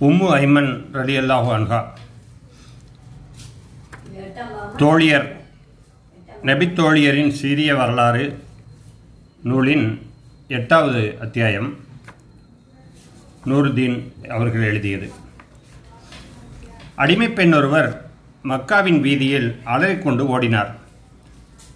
உம்மு 0.00 0.26
ஐமன் 0.34 0.84
ரலியல்லாஹு 0.92 1.50
அன்ஹா. 1.56 1.80
தோழியர் 4.76 5.26
நபித்தோழியரின் 6.42 7.30
சீரிய 7.30 7.74
வரலாறு 7.74 8.42
நூலின் 9.42 10.02
எட்டாவது 10.48 11.16
அத்தியாயம் 11.20 11.78
நூருதீன் 13.44 14.12
அவர்கள் 14.28 14.62
எழுதியது. 14.62 15.12
அடிமைப்பெண் 16.98 17.56
ஒருவர் 17.56 18.10
மக்காவின் 18.44 19.00
வீதியில் 19.00 19.60
அலறிக்கொண்டு 19.64 20.26
ஓடினார். 20.26 20.70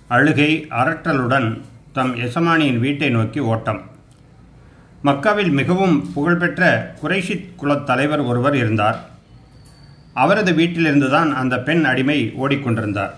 அழுகை 0.08 0.66
அரட்டலுடன் 0.70 1.62
தம் 1.92 2.16
எசமானியின் 2.16 2.78
வீட்டை 2.78 3.10
நோக்கி 3.10 3.40
ஓட்டம். 3.40 3.93
மக்காவில் 5.04 5.50
மிகவும் 5.50 6.12
புகழ்பெற்ற 6.12 6.94
குறைஷித் 7.02 7.48
குலத் 7.62 7.84
தலைவர் 7.84 8.20
ஒருவர் 8.20 8.56
இருந்தார். 8.56 9.10
அவரது 10.14 10.52
வீட்டிலிருந்துதான் 10.52 11.32
அந்த 11.32 11.58
பெண் 11.58 11.84
அடிமை 11.84 12.34
ஓடிக்கொண்டிருந்தார். 12.42 13.10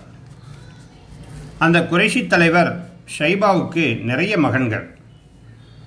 அந்த 1.57 1.87
குறைஷித் 1.91 2.27
தலைவர் 2.27 2.89
ஷைபாவுக்கு 3.19 4.03
நிறைய 4.03 4.37
மகன்கள். 4.37 4.97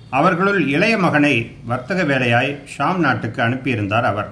அவர்களுள் 0.09 0.67
இளைய 0.67 0.97
மகனை 0.97 1.51
வர்த்தக 1.65 2.03
வேலையாய் 2.03 2.57
ஷாம் 2.77 2.97
நாட்டுக்கு 2.97 3.41
அனுப்பியிருந்தார் 3.41 4.03
அவர். 4.03 4.29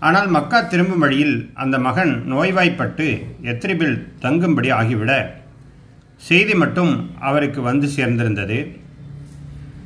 ஆனால் 0.00 0.28
மக்கா 0.28 0.60
திரும்பும் 0.60 0.98
வழியில் 0.98 1.50
அந்த 1.54 1.78
மகன் 1.78 2.24
நோய்வாய்ப்பட்டு 2.32 3.26
எத்ரிபில் 3.42 4.04
தங்கும்படி 4.20 4.72
ஆகிவிட 4.72 5.30
செய்தி 6.16 6.54
மட்டும் 6.54 7.10
அவருக்கு 7.20 7.60
வந்து 7.60 7.88
சேர்ந்திருந்தது. 7.96 8.86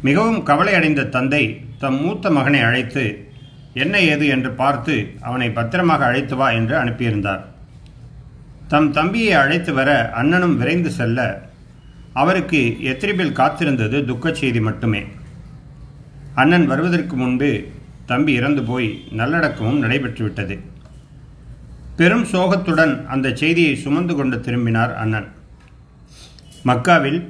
மிகவும் 0.06 0.40
கவலையடைந்த 0.46 1.08
தந்தை 1.08 1.44
தம் 1.78 1.98
மூத்த 2.00 2.30
மகனை 2.30 2.60
அழைத்து 2.60 3.04
என்ன 3.82 4.00
ஏது 4.00 4.26
என்று 4.26 4.50
பார்த்து 4.50 4.94
அவனை 5.20 5.50
பத்திரமாக 5.50 6.04
அழைத்து 6.04 6.36
வா 6.36 6.50
என்று 6.50 6.74
அனுப்பியிருந்தார். 6.82 7.42
தம் 8.68 8.88
தம்பியை 8.92 9.32
அழைத்து 9.32 9.72
வர 9.72 9.90
அண்ணனும் 10.10 10.56
விரைந்து 10.58 10.90
செல்ல 10.90 11.18
அவருக்கு 12.12 12.60
எத்திரிபில் 12.80 13.36
காத்திருந்தது 13.40 13.98
துக்கச் 14.10 14.40
செய்தி 14.40 14.60
மட்டுமே. 14.60 15.02
அண்ணன் 16.34 16.66
வருவதற்கு 16.66 17.16
முன்பு 17.16 17.50
தம்பி 18.06 18.32
இறந்து 18.32 18.62
போய் 18.62 18.88
நல்லடக்கமும் 19.16 19.82
நடைபெற்றுவிட்டது. 19.84 20.56
பெரும் 21.96 22.24
சோகத்துடன் 22.24 23.06
அந்த 23.06 23.34
செய்தியை 23.34 23.74
சுமந்து 23.76 24.14
கொண்டு 24.14 24.40
திரும்பினார் 24.40 24.94
அண்ணன். 24.94 25.28
மக்காவில் 26.64 27.20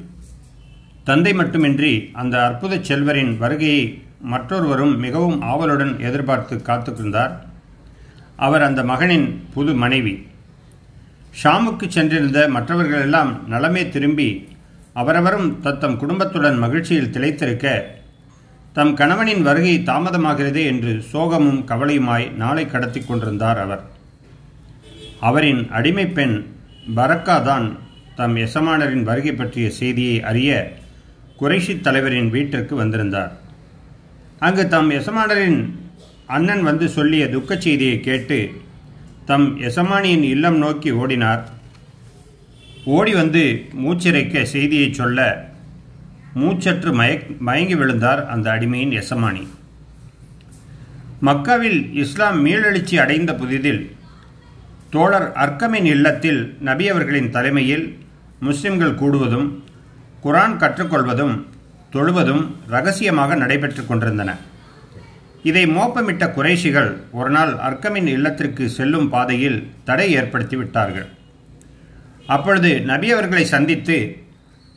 தந்தை 1.04 1.32
மட்டுமின்றி 1.32 2.10
அந்த 2.12 2.44
அற்புத 2.44 2.76
செல்வரின் 2.76 3.36
வருகையை 3.36 4.02
மற்றொருவரும் 4.20 4.98
மிகவும் 4.98 5.42
ஆவலுடன் 5.42 5.98
எதிர்பார்த்து 5.98 6.56
காத்துக்கிருந்தார் 6.56 7.32
அவர் 8.36 8.62
அந்த 8.62 8.82
மகனின் 8.82 9.42
புது 9.54 9.74
மனைவி. 9.74 10.26
ஷாமுக்கு 11.42 11.88
சென்றிருந்த 11.88 12.48
மற்றவர்களெல்லாம் 12.48 13.48
நலமே 13.48 13.88
திரும்பி 13.88 14.28
அவரவரும் 14.92 15.60
தத்தம் 15.60 15.96
குடும்பத்துடன் 15.96 16.58
மகிழ்ச்சியில் 16.58 17.10
திளைத்திருக்க 17.10 17.66
தம் 18.72 18.94
கணவனின் 18.94 19.42
வருகை 19.42 19.78
தாமதமாகிறதே 19.78 20.64
என்று 20.64 21.04
சோகமும் 21.12 21.64
கவலையுமாய் 21.64 22.34
நாளை 22.34 22.66
கடத்தி 22.66 23.00
கொண்டிருந்தார் 23.00 23.58
அவர். 23.58 23.82
அவரின் 25.20 25.70
அடிமை 25.70 26.06
பெண் 26.06 26.36
பரக்கா 26.96 27.42
தான் 27.42 27.66
தம் 28.14 28.36
எசமானரின் 28.36 29.02
வருகை 29.02 29.32
பற்றிய 29.32 29.70
செய்தியை 29.70 30.22
அறிய 30.22 30.80
குறைஷி 31.42 31.80
தலைவரின் 31.80 32.30
வீட்டிற்கு 32.30 32.74
வந்திருந்தார். 32.76 33.32
அங்கு 34.38 34.68
தம் 34.68 34.90
எசமானரின் 34.90 35.60
அண்ணன் 36.26 36.62
வந்து 36.62 36.88
சொல்லிய 36.88 37.24
துக்கச் 37.26 37.64
செய்தியை 37.66 38.00
கேட்டு 38.00 38.38
தம் 39.26 39.58
எசமானியின் 39.60 40.22
இல்லம் 40.22 40.58
நோக்கி 40.58 40.90
ஓடினார். 40.90 41.42
ஓடி 42.84 43.14
வந்து 43.14 43.64
மூச்சிறைக்க 43.86 44.42
செய்தியை 44.42 44.92
சொல்ல 44.92 45.50
மூச்சற்று 46.34 46.92
மயக் 47.00 47.26
மயங்கி 47.38 47.74
விழுந்தார் 47.74 48.26
அந்த 48.26 48.46
அடிமையின் 48.50 48.94
எசமானி. 49.00 49.46
மக்காவில் 51.22 51.80
இஸ்லாம் 51.94 52.46
மீளெழுச்சி 52.46 52.96
அடைந்த 52.96 53.32
புதிதில் 53.32 53.82
தோழர் 54.90 55.28
அர்க்கமின் 55.44 55.84
இல்லத்தில் 55.84 56.56
நபி 56.60 56.88
அவர்களின் 56.88 57.30
தலைமையில் 57.30 57.98
முஸ்லிம்கள் 58.40 58.94
கூடுவதும் 58.94 59.48
குரான் 60.24 60.56
கற்றுக்கொள்வதும் 60.62 61.34
தொழுவதும் 61.90 62.42
ரகசியமாக 62.74 63.34
நடைபெற்று 63.34 63.82
கொண்டிருந்தன. 63.86 64.30
இதை 65.48 65.64
மோப்பமிட்ட 65.76 66.24
குறைஷிகள் 66.36 66.90
ஒரு 67.10 67.30
நாள் 67.30 67.52
அர்க்கமின் 67.68 68.08
இல்லத்திற்கு 68.16 68.64
செல்லும் 68.76 69.08
பாதையில் 69.14 69.58
தடை 69.84 70.06
ஏற்படுத்தி 70.20 70.56
விட்டார்கள் 70.56 71.08
அப்பொழுது 72.34 72.70
நபி 72.90 73.08
அவர்களை 73.12 73.44
சந்தித்து 73.44 73.96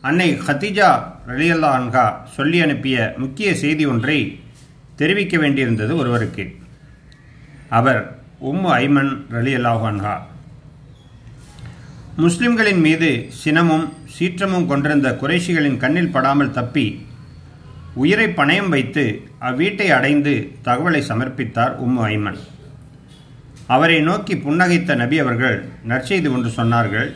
அன்னை 0.03 0.29
ஹத்திஜா 0.47 0.89
ரலியல்லான்கா 1.29 2.05
சொல்லி 2.35 2.59
அனுப்பிய 2.61 3.13
முக்கிய 3.17 3.49
செய்தி 3.55 3.85
ஒன்றை 3.85 4.17
தெரிவிக்க 4.95 5.35
வேண்டியிருந்தது 5.37 5.93
ஒருவருக்கு. 6.01 6.45
அவர் 7.69 8.01
உம்மு 8.51 8.69
ஐமன் 8.83 9.13
ரலியல்லாஹான்ஹா 9.31 10.15
முஸ்லிம்களின் 12.23 12.79
மீது 12.79 13.07
சினமும் 13.39 13.87
சீற்றமும் 14.15 14.67
கொண்டிருந்த 14.67 15.07
குறைஷிகளின் 15.21 15.77
கண்ணில் 15.77 16.11
படாமல் 16.11 16.53
தப்பி 16.57 16.85
உயிரை 18.01 18.27
பணயம் 18.27 18.69
வைத்து 18.69 19.03
அவ்வீட்டை 19.47 19.87
அடைந்து 19.97 20.33
தகவலை 20.63 21.01
சமர்ப்பித்தார் 21.09 21.73
உம்மு 21.85 22.01
ஐமன். 22.13 22.39
அவரை 23.67 23.99
நோக்கி 24.01 24.35
புன்னகைத்த 24.35 24.95
நபி 24.95 25.19
அவர்கள் 25.19 25.57
நற்செய்து 25.87 26.31
ஒன்று 26.31 26.49
சொன்னார்கள் 26.49 27.11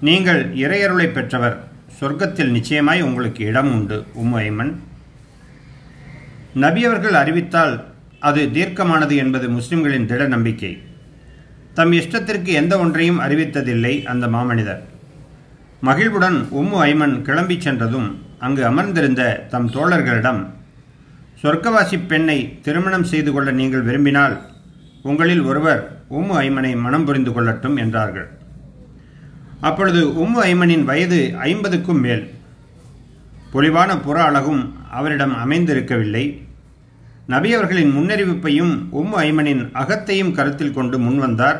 நீங்கள் 0.00 0.42
இறையருளை 0.64 1.08
பெற்றவர் 1.12 1.60
சொர்க்கத்தில் 2.00 2.54
நிச்சயமாய் 2.56 3.06
உங்களுக்கு 3.10 3.44
இடம் 3.44 3.72
உண்டு 3.76 4.04
உம்மு 4.22 4.38
ஐமன். 4.48 4.74
நபி 6.54 6.84
அவர்கள் 6.84 7.14
அறிவித்தால் 7.14 7.74
அது 8.18 8.50
தீர்க்கமானது 8.52 9.16
என்பது 9.16 9.48
முஸ்லிம்களின் 9.48 10.06
திட 10.06 10.26
நம்பிக்கை. 10.26 10.72
தம் 11.78 11.92
இஷ்டத்திற்கு 11.92 12.50
எந்த 12.60 12.78
ஒன்றையும் 12.78 13.20
அறிவித்ததில்லை 13.20 14.04
அந்த 14.12 14.26
மாமனிதர். 14.26 14.80
மகிழ்வுடன் 15.80 16.38
உம்மு 16.60 16.78
ஐமன் 16.86 17.22
கிளம்பி 17.22 17.56
சென்றதும் 17.60 18.08
அங்கு 18.38 18.62
அமர்ந்திருந்த 18.66 19.22
தம் 19.52 19.68
தோழர்களிடம் 19.70 20.40
சொர்க்கவாசி 21.42 21.98
பெண்ணை 22.06 22.58
திருமணம் 22.62 23.04
செய்து 23.04 23.32
கொள்ள 23.32 23.50
நீங்கள் 23.50 23.82
விரும்பினால் 23.82 24.34
உங்களில் 25.02 25.42
ஒருவர் 25.42 25.82
உம்மு 26.10 26.34
ஐமனை 26.46 26.72
மனம் 26.76 27.04
புரிந்து 27.04 27.30
கொள்ளட்டும் 27.30 27.76
என்றார்கள். 27.76 28.28
அப்பொழுது 29.60 30.02
உம்மு 30.24 30.42
ஐமனின் 30.50 30.84
வயது 30.84 31.20
ஐம்பதுக்கும் 31.48 32.00
மேல். 32.00 32.24
பொலிவான 33.52 34.00
புற 34.02 34.24
அழகும் 34.24 34.62
அவரிடம் 34.90 35.36
அமைந்திருக்கவில்லை. 35.44 36.26
நபி 37.32 37.50
அவர்களின் 37.54 37.90
முன்னறிவிப்பையும் 37.96 38.70
உம்மு 38.98 39.16
ஐமனின் 39.22 39.62
அகத்தையும் 39.80 40.30
கருத்தில் 40.32 40.76
கொண்டு 40.76 40.96
முன்வந்தார் 40.98 41.58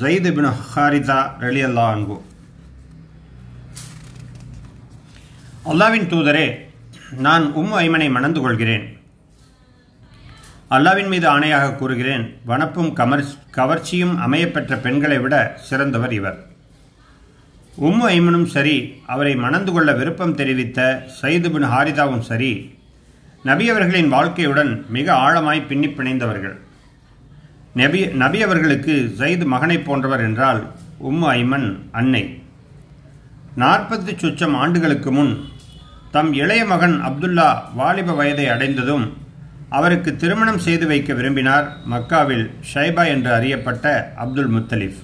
ஜயித் 0.00 0.28
பின் 0.36 0.48
ஹாரிதா 0.68 1.16
ரலி 1.40 1.62
அல்லா 1.68 1.84
அன்பு 1.94 2.16
அல்லாவின் 5.70 6.06
தூதரே 6.12 6.44
நான் 7.24 7.44
உம் 7.52 7.72
ஐமனை 7.80 8.06
மணந்து 8.10 8.40
கொள்கிறேன். 8.40 8.84
அல்லாவின் 10.76 11.08
மீது 11.08 11.26
ஆணையாக 11.28 11.74
கூறுகிறேன் 11.76 12.24
வனப்பும் 12.50 12.92
கமர் 13.00 13.24
கவர்ச்சியும் 13.56 14.14
அமையப்பெற்ற 14.26 14.78
பெண்களை 14.80 15.18
விட 15.18 15.34
சிறந்தவர் 15.68 16.12
இவர். 16.12 16.38
உம்மு 17.88 18.06
ஐமனும் 18.18 18.48
சரி 18.54 18.76
அவரை 19.06 19.34
மணந்து 19.36 19.72
கொள்ள 19.72 19.92
விருப்பம் 19.92 20.34
தெரிவித்த 20.34 20.78
சயிது 21.22 21.50
பின் 21.50 21.68
ஹாரிதாவும் 21.72 22.24
சரி 22.30 22.52
நபி 23.42 23.64
அவர்களின் 23.68 24.12
வாழ்க்கையுடன் 24.12 24.86
மிக 24.88 25.14
ஆழமாய் 25.14 25.66
பின்னி 25.66 25.86
பிணைந்தவர்கள். 25.86 26.56
நபி 27.74 28.06
நபி 28.06 28.42
அவர்களுக்கு 28.42 29.14
ஜயித் 29.18 29.44
மகனை 29.44 29.78
போன்றவர் 29.78 30.20
என்றால் 30.20 30.60
உம்மு 31.08 31.28
ஐமன் 31.40 31.78
அன்னை. 31.92 32.42
நாற்பது 33.54 34.12
சுச்சம் 34.12 34.54
ஆண்டுகளுக்கு 34.56 35.12
முன் 35.12 35.32
தம் 36.10 36.32
இளைய 36.32 36.64
மகன் 36.64 36.96
அப்துல்லா 37.04 37.48
வாலிப 37.74 38.12
வயதை 38.12 38.48
அடைந்ததும் 38.48 39.16
அவருக்கு 39.70 40.16
திருமணம் 40.16 40.58
செய்து 40.58 40.86
வைக்க 40.86 41.14
விரும்பினார் 41.14 41.66
மக்காவில் 41.90 42.44
ஷைபா 42.74 43.06
என்று 43.06 43.32
அறியப்பட்ட 43.32 44.12
அப்துல் 44.16 44.52
முத்தலிஃப் 44.54 45.00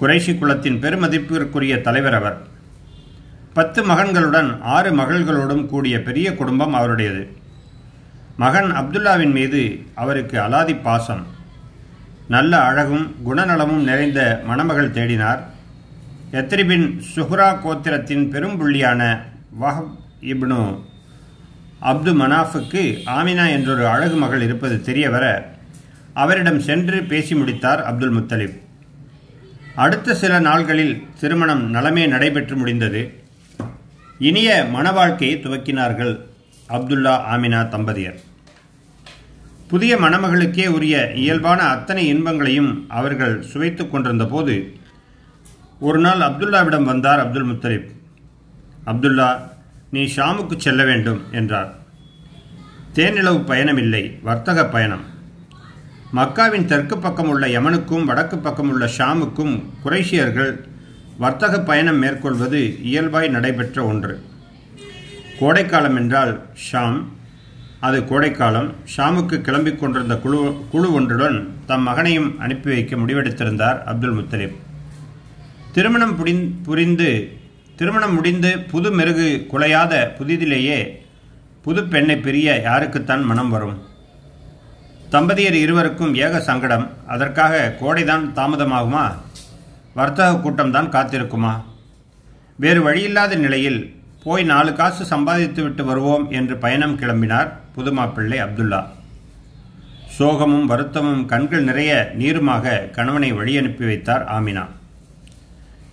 குறைஷி 0.00 0.38
குலத்தின் 0.38 0.80
பெருமதிப்பிற்குரிய 0.80 1.80
தலைவர் 1.80 2.14
அவர். 2.14 2.38
பத்து 3.54 3.86
மகன்களுடன் 3.86 4.60
ஆறு 4.60 4.90
மகள்களோடும் 4.96 5.66
கூடிய 5.66 6.02
பெரிய 6.02 6.34
குடும்பம் 6.34 6.74
அவருடையது. 6.74 7.36
மகன் 8.36 8.70
அப்துல்லாவின் 8.72 9.30
மீது 9.30 9.78
அவருக்கு 9.94 10.40
அலாதி 10.40 10.82
பாசம். 10.82 11.26
நல்ல 12.28 12.60
அழகும் 12.60 13.14
குணநலமும் 13.26 13.82
நிறைந்த 13.82 14.42
மணமகள் 14.44 14.90
தேடினார். 14.90 15.38
எத்ரிபின் 16.32 17.00
சுஹ்ரா 17.16 17.60
கோத்திரத்தின் 17.60 18.30
பெரும்புள்ளியான 18.30 19.20
வஹப் 19.60 19.94
இப்னு 20.20 20.80
அப்து 21.82 22.12
மனாஃபுக்கு 22.22 22.98
ஆமினா 23.06 23.48
என்றொரு 23.48 23.88
அழகு 23.88 24.16
மகள் 24.16 24.40
இருப்பது 24.40 24.82
தெரிய 24.82 25.10
வர 25.10 25.54
அவரிடம் 26.12 26.60
சென்று 26.60 27.02
பேசி 27.02 27.34
முடித்தார் 27.34 27.82
அப்துல் 27.84 28.16
முத்தலிப். 28.16 28.58
அடுத்த 29.74 30.14
சில 30.14 30.40
நாள்களில் 30.40 31.02
திருமணம் 31.20 31.70
நலமே 31.70 32.06
நடைபெற்று 32.06 32.56
முடிந்தது. 32.56 33.22
இனிய 34.18 34.66
மணவாழ்க்கையை 34.72 35.36
துவக்கினார்கள் 35.40 36.20
அப்துல்லா 36.68 37.14
ஆமினா 37.32 37.60
தம்பதியர். 37.68 38.18
புதிய 39.68 39.96
மணமகளுக்கே 39.96 40.66
உரிய 40.66 41.12
இயல்பான 41.12 41.62
அத்தனை 41.62 42.06
இன்பங்களையும் 42.06 42.84
அவர்கள் 42.88 43.42
சுவைத்துக் 43.42 43.90
கொண்டிருந்த 43.90 44.24
போது 44.24 44.76
ஒரு 45.80 45.98
நாள் 45.98 46.18
அப்துல்லாவிடம் 46.18 46.82
வந்தார் 46.82 47.18
அப்துல் 47.18 47.46
முத்தலிப். 47.46 47.88
அப்துல்லா 48.86 49.38
நீ 49.90 50.04
ஷாமுக்கு 50.04 50.58
செல்ல 50.58 50.84
வேண்டும் 50.84 51.22
என்றார். 51.32 51.74
தேனிலவு 52.94 53.40
பயணமில்லை 53.50 54.22
வர்த்தக 54.22 54.66
பயணம். 54.66 55.04
மக்காவின் 56.14 56.64
தெற்கு 56.64 56.98
பக்கம் 56.98 57.28
உள்ள 57.28 57.46
யமனுக்கும் 57.46 58.04
வடக்கு 58.04 58.38
பக்கம் 58.38 58.70
உள்ள 58.70 58.90
ஷாமுக்கும் 58.98 59.62
குறைஷியர்கள் 59.84 60.68
வர்த்தக 61.18 61.60
பயணம் 61.60 61.96
மேற்கொள்வது 61.96 62.82
இயல்பாய் 62.82 63.28
நடைபெற்ற 63.28 63.84
ஒன்று. 63.84 64.22
கோடைக்காலம் 65.38 65.96
என்றால் 65.96 66.42
ஷாம். 66.72 67.04
அது 67.80 68.04
கோடைக்காலம். 68.04 68.72
ஷாமுக்கு 68.96 69.40
கிளம்பிக் 69.40 69.76
கொண்டிருந்த 69.76 70.16
குழு 70.16 70.64
குழு 70.70 70.92
ஒன்றுடன் 70.92 71.54
தம் 71.66 71.82
மகனையும் 71.82 72.38
அனுப்பி 72.38 72.70
வைக்க 72.70 72.96
முடிவெடுத்திருந்தார் 72.96 73.84
அப்துல் 73.84 74.16
முத்தலிப். 74.16 74.54
திருமணம் 75.72 76.16
புரிந் 76.16 76.62
புரிந்து 76.62 77.32
திருமணம் 77.76 78.14
முடிந்து 78.14 78.58
புது 78.58 78.90
மெருகு 78.90 79.46
குலையாத 79.52 80.10
புதிதிலேயே 80.18 81.06
புது 81.62 81.84
பெண்ணை 81.84 82.16
பிரிய 82.16 82.62
யாருக்குத்தான் 82.64 83.24
மனம் 83.24 83.48
வரும்? 83.48 83.82
தம்பதியர் 85.10 85.52
இருவருக்கும் 85.52 86.14
ஏக 86.14 86.40
சங்கடம். 86.40 86.90
அதற்காக 87.06 87.76
கோடைதான் 87.80 88.32
தாமதமாகுமா? 88.34 89.14
வர்த்தக 89.94 90.50
கூட்டம்தான் 90.50 90.92
காத்திருக்குமா? 90.94 91.62
வேறு 92.56 92.80
வழியில்லாத 92.82 93.36
நிலையில் 93.36 93.96
போய் 94.24 94.44
நாலு 94.44 94.72
காசு 94.72 95.04
சம்பாதித்து 95.04 95.62
விட்டு 95.62 95.84
வருவோம் 95.84 96.30
என்று 96.30 96.56
பயணம் 96.56 96.98
கிளம்பினார் 96.98 97.50
புதுமாப்பிள்ளை 97.76 98.38
அப்துல்லா. 98.38 98.80
சோகமும் 100.18 100.64
வருத்தமும் 100.64 101.26
கண்கள் 101.26 101.62
நிறைய 101.62 102.14
நீருமாக 102.18 102.90
கணவனை 102.90 103.32
வழியனுப்பி 103.32 103.84
வைத்தார் 103.86 104.24
ஆமினா. 104.24 104.64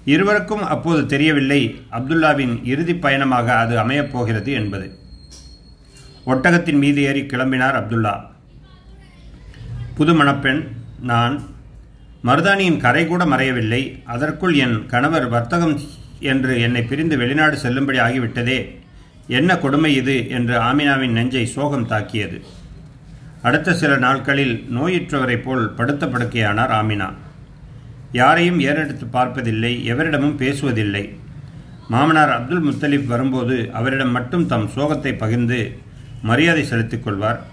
இருவருக்கும் 0.06 0.64
அப்போது 0.64 1.06
தெரியவில்லை 1.06 1.62
அப்துல்லாவின் 1.92 2.66
இறுதி 2.66 2.96
பயணமாக 2.96 3.56
அது 3.56 3.78
அமையப்போகிறது 3.78 4.52
என்பது. 4.54 5.00
ஒட்டகத்தின் 6.26 6.78
மீது 6.78 7.02
ஏறி 7.02 7.22
கிளம்பினார் 7.22 7.80
அப்துல்லா. 7.82 8.16
புது 9.96 10.14
மணப்பெண் 10.14 10.68
நான் 11.02 11.42
மருதாணியின் 12.24 12.78
கரை 12.78 13.08
கூட 13.08 13.26
மறையவில்லை. 13.26 14.02
அதற்குள் 14.04 14.54
என் 14.54 14.86
கணவர் 14.86 15.28
வர்த்தகம் 15.28 15.80
என்று 16.20 16.62
என்னை 16.62 16.84
பிரிந்து 16.84 17.18
வெளிநாடு 17.18 17.58
செல்லும்படி 17.58 18.00
ஆகிவிட்டதே. 18.00 18.80
என்ன 19.28 19.58
கொடுமை 19.58 19.96
இது? 19.96 20.30
என்று 20.30 20.60
ஆமினாவின் 20.60 21.10
நெஞ்சை 21.10 21.46
சோகம் 21.46 21.88
தாக்கியது. 21.88 22.44
அடுத்த 23.42 23.74
சில 23.74 23.98
நாட்களில் 23.98 24.66
நோயுற்றவரைப் 24.76 25.44
போல் 25.44 25.70
படுத்த 25.70 26.06
படுக்கையானார் 26.06 26.72
ஆமினா. 26.72 27.14
யாரையும் 28.12 28.60
ஏறெடுத்து 28.60 29.06
பார்ப்பதில்லை 29.06 29.94
எவரிடமும் 29.94 30.38
பேசுவதில்லை. 30.38 31.16
மாமனார் 31.88 32.32
அப்துல் 32.32 32.66
முத்தலிப் 32.66 33.06
வரும்போது 33.06 33.70
அவரிடம் 33.74 34.12
மட்டும் 34.12 34.48
தம் 34.48 34.70
சோகத்தை 34.76 35.18
பகிர்ந்து 35.18 35.78
மரியாதை 36.22 36.64
செலுத்திக் 36.64 37.04
கொள்வார். 37.04 37.51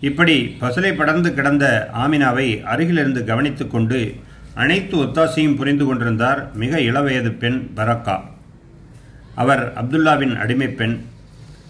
இப்படி 0.00 0.34
பசலை 0.60 0.90
படர்ந்து 0.96 1.34
கிடந்த 1.34 1.90
ஆமினாவை 2.02 2.48
அருகிலிருந்து 2.72 3.24
கவனித்து 3.24 3.64
கொண்டு 3.66 4.00
அனைத்து 4.54 4.94
ஒத்தாசையும் 4.96 5.56
புரிந்து 5.56 5.84
கொண்டிருந்தார் 5.86 6.40
மிக 6.54 6.80
இளவயது 6.80 7.30
பெண் 7.32 7.58
பரக்கா. 7.76 8.16
அவர் 9.34 9.64
அப்துல்லாவின் 9.80 10.34
அடிமை 10.42 10.68
பெண் 10.68 10.96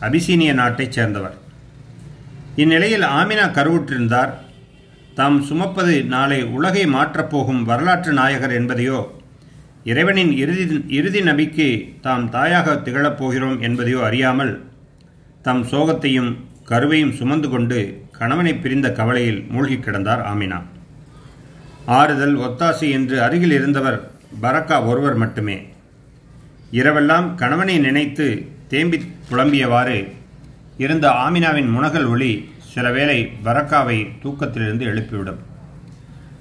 அபிசீனிய 0.01 0.53
நாட்டைச் 0.55 0.93
சேர்ந்தவர். 0.93 1.37
இந்நிலையில் 2.57 3.07
ஆமினா 3.19 3.47
கருவுற்றிருந்தார். 3.59 4.33
தாம் 5.15 5.39
சுமப்பது 5.43 5.95
நாளை 6.05 6.41
உலகை 6.57 6.85
மாற்றப்போகும் 6.87 7.63
வரலாற்று 7.63 8.13
நாயகர் 8.13 8.55
என்பதையோ 8.61 8.99
இறைவனின் 9.85 10.33
இறுதி 10.43 10.65
இறுதி 10.99 11.21
நபிக்கு 11.21 11.69
தாம் 12.01 12.31
தாயாக 12.31 12.75
திகழப் 12.77 13.19
போகிறோம் 13.19 13.61
என்பதையோ 13.61 14.01
அறியாமல் 14.03 14.53
தம் 15.43 15.65
சோகத்தையும் 15.73 16.31
கருவையும் 16.65 17.13
சுமந்து 17.13 17.49
கொண்டு 17.49 17.81
கணவனை 18.19 18.55
பிரிந்த 18.55 18.93
கவலையில் 18.93 19.47
மூழ்கி 19.51 19.77
கிடந்தார் 19.77 20.23
ஆமினா. 20.33 20.63
ஆறுதல் 21.87 22.37
ஒத்தாசி 22.39 22.91
என்று 22.91 23.23
அருகில் 23.23 23.51
இருந்தவர் 23.51 24.11
பரக்கா 24.43 24.87
ஒருவர் 24.87 25.15
மட்டுமே. 25.15 25.67
இரவெல்லாம் 26.73 27.35
கணவனை 27.35 27.79
நினைத்து 27.79 28.53
தேம்பி 28.69 28.99
புலம்பியவாறு 29.31 30.13
இருந்த 30.77 31.09
ஆமினாவின் 31.09 31.71
முனகல் 31.77 32.09
ஒளி 32.09 32.33
சில 32.73 32.91
வேளை 32.93 33.33
பரக்காவை 33.45 34.07
தூக்கத்திலிருந்து 34.23 34.85
எழுப்பிவிடும். 34.87 35.41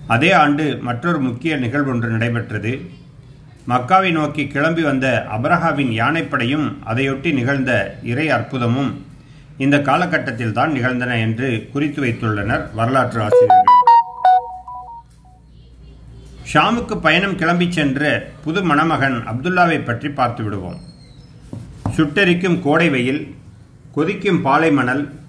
அதே 0.08 0.32
ஆண்டு 0.32 0.78
மற்றொரு 0.82 1.20
முக்கிய 1.20 1.58
நிகழ்வொன்று 1.58 2.08
நடைபெற்றது. 2.16 2.92
மக்காவை 3.68 4.12
நோக்கி 4.12 4.48
கிளம்பி 4.48 4.82
வந்த 4.82 5.26
அபரஹாவின் 5.32 5.92
யானைப்படையும் 6.02 6.68
அதையொட்டி 6.86 7.34
நிகழ்ந்த 7.34 8.00
இறை 8.04 8.28
அற்புதமும் 8.32 8.92
இந்த 9.65 9.81
காலகட்டத்தில் 9.81 10.54
தான் 10.57 10.71
நிகழ்ந்தன 10.71 11.19
என்று 11.19 11.69
குறித்து 11.71 12.04
வைத்துள்ளனர் 12.04 12.63
வரலாற்று 12.74 13.21
ஆசிரியர்கள். 13.21 13.74
ஷாமுக்கு 16.51 16.95
பயணம் 17.06 17.38
கிளம்பிச் 17.38 17.75
சென்ற 17.77 18.31
புது 18.44 18.63
மணமகன் 18.63 19.24
அப்துல்லாவை 19.31 19.86
பற்றி 19.86 20.09
பார்த்து 20.09 20.44
விடுவோம். 20.44 20.77
சுட்டெரிக்கும் 21.95 22.59
கோடை 22.62 22.89
வெயில் 22.89 23.36
கொதிக்கும் 23.95 24.42
பாலை 24.42 24.71
மணல் 24.71 25.19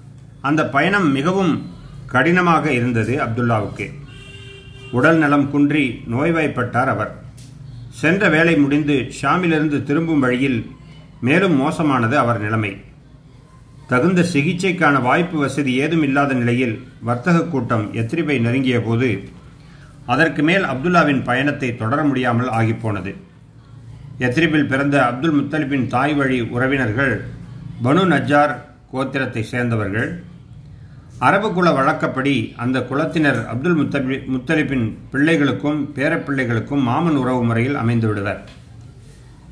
அந்த 0.41 0.67
பயணம் 0.67 1.09
மிகவும் 1.13 1.55
கடினமாக 2.07 2.73
இருந்தது 2.73 3.17
அப்துல்லாவுக்கு. 3.25 3.87
உடல் 4.91 5.19
நலம் 5.19 5.51
குன்றி 5.51 6.03
நோய்வாய்ப்பட்டார் 6.11 6.93
அவர். 6.95 7.15
சென்ற 8.03 8.29
வேலை 8.29 8.57
முடிந்து 8.57 8.99
ஷாமிலிருந்து 9.21 9.83
திரும்பும் 9.83 10.21
வழியில் 10.21 10.71
மேலும் 11.21 11.57
மோசமானது 11.57 12.19
அவர் 12.19 12.41
நிலைமை. 12.41 12.73
தகுந்த 13.91 14.21
சிகிச்சைக்கான 14.33 14.97
வாய்ப்பு 15.07 15.37
வசதி 15.43 15.73
ஏதும் 15.85 16.03
இல்லாத 16.07 16.33
நிலையில் 16.41 16.75
வர்த்தக 17.09 17.45
கூட்டம் 17.53 17.85
எத்ரிபை 18.01 18.37
நெருங்கிய 18.47 18.79
போது 18.81 19.09
அதற்கு 20.13 20.43
மேல் 20.49 20.65
அப்துல்லாவின் 20.73 21.23
பயணத்தை 21.29 21.69
தொடர 21.83 21.99
முடியாமல் 22.11 22.51
ஆகிப்போனது. 22.59 23.13
எத்ரிபில் 24.27 24.69
பிறந்த 24.73 24.97
அப்துல் 25.09 25.37
முத்தலிபின் 25.39 25.87
தாய் 25.95 26.15
வழி 26.15 26.39
உறவினர்கள் 26.55 27.15
பனு 27.85 28.05
நஜார் 28.13 28.55
கோத்திரத்தை 28.93 29.43
சேர்ந்தவர்கள். 29.53 30.09
அரபு 31.29 31.49
குல 31.53 31.69
வழக்கப்படி 31.79 32.37
அந்த 32.65 32.79
குலத்தினர் 32.91 33.41
அப்துல் 33.53 33.79
முத்தலி 33.81 34.17
முத்தலிபின் 34.35 34.87
பிள்ளைகளுக்கும் 35.13 35.81
பேரப்பிள்ளைகளுக்கும் 35.97 36.87
மாமன் 36.89 37.19
உறவு 37.23 37.43
முறையில் 37.49 37.81
அமைந்து 37.83 38.09
விடுவர் 38.11 38.41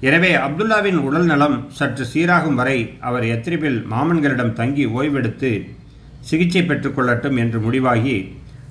எனவே 0.00 0.30
அப்துல்லாவின் 0.36 0.98
உடல் 0.98 1.24
நலம் 1.24 1.56
சற்று 1.68 2.04
சீராகும் 2.12 2.54
வரை 2.54 2.96
அவர் 3.00 3.24
எத்ரிபில் 3.24 3.78
மாமன்களிடம் 3.92 4.52
தங்கி 4.52 4.84
ஓய்வெடுத்து 4.86 5.50
சிகிச்சை 6.20 6.62
பெற்றுக்கொள்ளட்டும் 6.62 7.36
என்று 7.36 7.60
முடிவாகி 7.60 8.16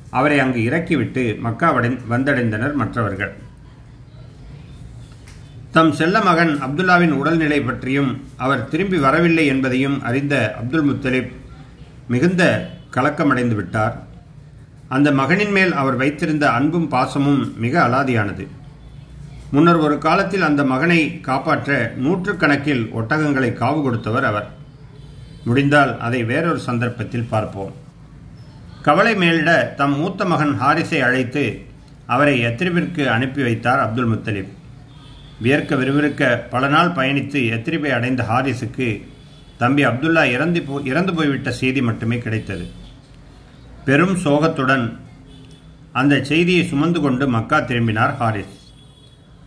அவரை 0.09 0.39
அங்கு 0.39 0.63
இறக்கிவிட்டு 0.63 1.39
மக்காவடை 1.45 1.89
வந்தடைந்தனர் 2.09 2.73
மற்றவர்கள். 2.73 3.33
தம் 5.71 5.91
செல்ல 5.91 6.21
மகன் 6.21 6.53
அப்துல்லாவின் 6.65 7.11
உடல்நிலை 7.11 7.61
பற்றியும் 7.61 8.11
அவர் 8.37 8.67
திரும்பி 8.67 8.97
வரவில்லை 8.97 9.45
என்பதையும் 9.45 10.03
அறிந்த 10.03 10.53
அப்துல் 10.59 10.87
முத்தலிப் 10.89 11.31
மிகுந்த 12.07 12.43
கலக்கமடைந்து 12.89 13.55
விட்டார் 13.55 13.95
அந்த 14.89 15.11
மகனின் 15.11 15.51
மேல் 15.51 15.73
அவர் 15.73 15.95
வைத்திருந்த 15.95 16.49
அன்பும் 16.49 16.87
பாசமும் 16.87 17.53
மிக 17.57 17.87
அலாதியானது. 17.87 18.47
முன்னர் 19.55 19.79
ஒரு 19.85 19.97
காலத்தில் 20.05 20.45
அந்த 20.47 20.61
மகனை 20.71 21.01
காப்பாற்ற 21.27 21.93
நூற்றுக்கணக்கில் 22.03 22.83
ஒட்டகங்களை 22.99 23.49
காவு 23.59 23.79
கொடுத்தவர் 23.83 24.27
அவர். 24.29 24.47
முடிந்தால் 25.47 25.99
அதை 25.99 26.23
வேறொரு 26.31 26.59
சந்தர்ப்பத்தில் 26.59 27.29
பார்ப்போம். 27.33 27.73
கவலை 28.87 29.13
மேலிட 29.21 29.51
தம் 29.77 29.95
மூத்த 29.99 30.25
மகன் 30.31 30.53
ஹாரிஸை 30.61 30.99
அழைத்து 31.07 31.43
அவரை 32.05 32.35
எத்ரிபிற்கு 32.45 33.05
அனுப்பி 33.05 33.41
வைத்தார் 33.47 33.83
அப்துல் 33.85 34.11
முத்தலிப். 34.11 34.51
வியர்க்க 35.43 35.75
விறுவிறுக்க 35.75 36.23
பல 36.49 36.67
நாள் 36.67 36.91
பயணித்து 36.97 37.39
எத்ரிபை 37.55 37.93
அடைந்த 37.99 38.23
ஹாரிஸுக்கு 38.31 38.89
தம்பி 39.57 39.85
அப்துல்லா 39.85 40.25
இறந்து 40.35 40.61
போ 40.61 40.81
இறந்து 40.91 41.13
போய்விட்ட 41.13 41.51
செய்தி 41.61 41.81
மட்டுமே 41.81 42.17
கிடைத்தது. 42.17 42.67
பெரும் 43.85 44.15
சோகத்துடன் 44.25 44.85
அந்த 45.91 46.23
செய்தியை 46.23 46.65
சுமந்து 46.73 47.01
கொண்டு 47.01 47.27
மக்கா 47.37 47.59
திரும்பினார் 47.59 48.15
ஹாரிஸ். 48.21 48.55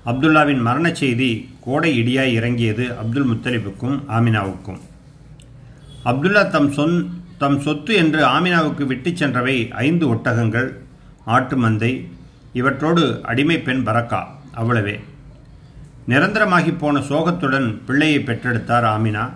அப்துல்லாவின் 0.09 0.61
மரணச் 0.61 0.95
செய்தி 0.95 1.49
கோடை 1.61 1.91
இடியாய் 2.01 2.33
இறங்கியது 2.33 2.85
அப்துல் 2.99 3.27
முத்தலிபுக்கும் 3.31 3.97
ஆமினாவுக்கும். 4.09 4.79
அப்துல்லா 6.05 6.51
தம் 6.51 6.73
சொன் 6.73 7.23
தம் 7.39 7.61
சொத்து 7.61 7.95
என்று 7.95 8.21
ஆமினாவுக்கு 8.27 8.87
விட்டுச் 8.87 9.17
சென்றவை 9.17 9.71
ஐந்து 9.71 10.15
ஒட்டகங்கள் 10.15 10.69
ஆட்டு 11.25 11.57
மந்தை 11.57 11.93
இவற்றோடு 12.55 13.21
அடிமை 13.21 13.59
பெண் 13.59 13.83
பரக்கா 13.87 14.21
அவ்வளவே. 14.57 14.97
நிரந்தரமாகி 16.09 16.79
போன 16.79 17.01
சோகத்துடன் 17.01 17.69
பிள்ளையை 17.87 18.19
பெற்றெடுத்தார் 18.19 18.87
ஆமினா. 18.95 19.31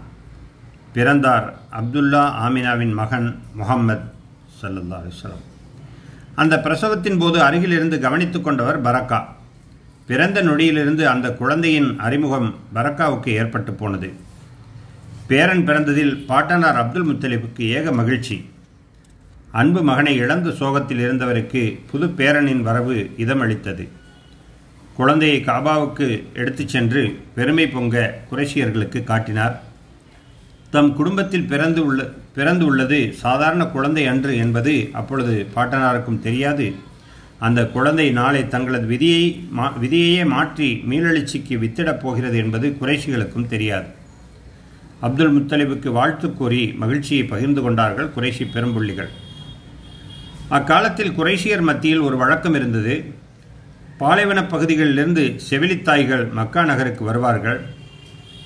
பிறந்தார் 0.93 1.47
அப்துல்லா 1.81 2.25
ஆமினாவின் 2.47 2.95
மகன் 2.95 3.29
முகம்மது 3.55 4.03
சல்லல்லா 4.63 4.99
அலிஸ்லாம் 5.03 5.45
அந்த 6.35 6.57
பிரசவத்தின் 6.57 7.19
போது 7.19 7.41
அருகிலிருந்து 7.43 7.99
கவனித்துக் 8.01 8.45
கொண்டவர் 8.45 8.83
பரக்கா. 8.83 9.21
பிறந்த 10.13 10.39
நொடியிலிருந்து 10.43 11.05
அந்த 11.11 11.29
குழந்தையின் 11.33 11.91
அறிமுகம் 12.07 12.49
பரக்காவுக்கு 12.75 13.29
ஏற்பட்டு 13.41 13.73
போனது. 13.73 14.09
பேரன் 15.31 15.63
பிறந்ததில் 15.67 16.13
பாட்டனார் 16.27 16.79
அப்துல் 16.81 17.07
முத்தலிபுக்கு 17.11 17.63
ஏக 17.77 17.93
மகிழ்ச்சி. 17.93 18.37
அன்பு 19.53 19.83
மகனை 19.83 20.17
இழந்த 20.17 20.51
சோகத்தில் 20.51 21.01
இருந்தவருக்கு 21.07 21.63
புது 21.91 22.07
பேரனின் 22.19 22.63
வரவு 22.69 22.97
இதமளித்தது. 23.19 23.89
குழந்தையை 24.95 25.39
காபாவுக்கு 25.41 26.09
எடுத்துச் 26.35 26.69
சென்று 26.69 27.03
பெருமை 27.35 27.67
பொங்க 27.67 28.19
குரேஷியர்களுக்கு 28.31 29.05
காட்டினார். 29.05 29.57
தம் 30.71 30.95
குடும்பத்தில் 30.95 31.51
பிறந்து 31.55 31.81
உள்ள 31.87 32.03
பிறந்து 32.35 32.65
உள்ளது 32.65 33.01
சாதாரண 33.25 33.65
குழந்தை 33.65 34.07
அன்று 34.07 34.37
என்பது 34.37 34.75
அப்பொழுது 34.93 35.47
பாட்டனாருக்கும் 35.57 36.25
தெரியாது. 36.29 36.91
அந்த 37.43 37.67
குழந்தை 37.67 38.11
நாளை 38.11 38.49
தங்களது 38.49 38.87
விதியை 38.87 39.45
மா 39.51 39.77
விதியையே 39.83 40.27
மாற்றி 40.27 40.85
மீளெழுச்சிக்கு 40.91 41.59
வித்திடப் 41.59 42.01
போகிறது 42.01 42.37
என்பது 42.37 42.77
குறைஷிகளுக்கும் 42.81 43.47
தெரியாது. 43.47 43.87
அப்துல் 45.01 45.39
முத்தலிபுக்கு 45.39 45.89
வாழ்த்து 45.89 46.33
கூறி 46.33 46.73
மகிழ்ச்சியை 46.73 47.25
பகிர்ந்து 47.25 47.63
கொண்டார்கள் 47.63 48.11
குறைஷி 48.17 48.47
பெரும்புள்ளிகள். 48.55 49.09
அக்காலத்தில் 50.49 51.11
குறைஷியர் 51.11 51.61
மத்தியில் 51.61 51.99
ஒரு 51.99 52.17
வழக்கம் 52.17 52.55
இருந்தது. 52.55 53.15
பாலைவனப் 53.99 54.51
பகுதிகளிலிருந்து 54.51 55.41
செவிலித்தாய்கள் 55.51 56.33
மக்கா 56.33 56.65
நகருக்கு 56.65 57.05
வருவார்கள். 57.05 57.61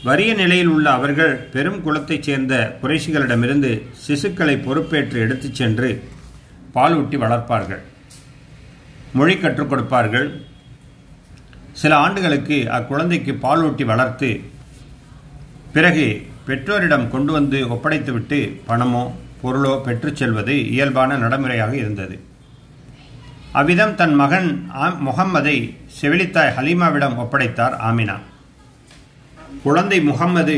வறிய 0.04 0.34
நிலையில் 0.34 0.66
உள்ள 0.66 0.90
அவர்கள் 0.90 1.36
பெரும் 1.36 1.82
குலத்தைச் 1.82 2.22
சேர்ந்த 2.22 2.78
குறைஷிகளிடமிருந்து 2.82 3.82
சிசுக்களை 4.08 4.62
பொறுப்பேற்று 4.62 5.20
எடுத்துச் 5.20 5.54
சென்று 5.54 6.02
பால் 6.72 6.94
ஊட்டி 6.94 7.16
வளர்ப்பார்கள். 7.16 7.80
மொழி 9.18 9.34
கற்றுக் 9.38 9.70
கொடுப்பார்கள். 9.70 10.28
சில 11.82 11.92
ஆண்டுகளுக்கு 12.04 12.56
அக்குழந்தைக்கு 12.78 13.32
பால் 13.44 13.62
ஊட்டி 13.66 13.84
வளர்த்து 13.90 14.30
பிறகு 15.74 16.06
பெற்றோரிடம் 16.46 17.10
கொண்டு 17.14 17.32
வந்து 17.36 17.58
ஒப்படைத்துவிட்டு 17.74 18.38
பணமோ 18.68 19.02
பொருளோ 19.42 19.72
பெற்றுச் 19.86 20.18
செல்வது 20.20 20.54
இயல்பான 20.70 21.16
நடைமுறையாக 21.24 21.76
இருந்தது. 21.76 22.16
அவ்விதம் 23.52 23.94
தன் 24.00 24.14
மகன் 24.14 24.48
முகம்மதை 25.06 25.56
செவிலித்தாய் 26.00 26.54
ஹலீமாவிடம் 26.56 27.18
ஒப்படைத்தார் 27.22 27.76
ஆமினா. 27.88 28.16
குழந்தை 29.62 29.98
முகம்மது 30.10 30.56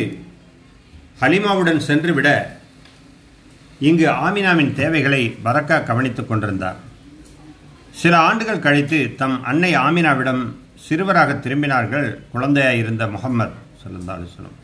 ஹலீமாவுடன் 1.21 1.85
சென்றுவிட 1.89 2.29
இங்கு 3.89 4.07
ஆமினாவின் 4.27 4.73
தேவைகளை 4.83 5.23
பரக்கா 5.45 5.79
கவனித்துக் 5.83 6.29
கொண்டிருந்தார். 6.29 6.87
சில 8.01 8.19
ஆண்டுகள் 8.19 8.65
கழித்து 8.67 8.99
தம் 9.17 9.45
அன்னை 9.45 9.77
ஆமினாவிடம் 9.77 10.43
சிறுவராக 10.87 11.35
திரும்பினார்கள் 11.35 12.09
குழந்தையாயிருந்த 12.33 13.11
முகம்மது 13.11 13.55
சல்லா 13.81 14.15
அலுவலம் 14.17 14.57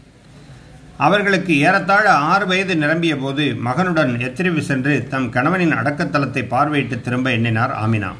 அவர்களுக்கு 0.97 1.53
ஏறத்தாழ 1.59 2.07
ஆறு 2.11 2.47
வயது 2.47 2.77
நிரம்பிய 2.77 3.17
போது 3.17 3.45
மகனுடன் 3.67 4.13
எத்திரிவு 4.21 4.61
சென்று 4.61 5.09
தம் 5.09 5.29
கணவனின் 5.31 5.75
அடக்கத்தலத்தை 5.75 6.43
பார்வையிட்டு 6.53 7.01
திரும்ப 7.01 7.31
எண்ணினார் 7.31 7.75
ஆமினா. 7.85 8.11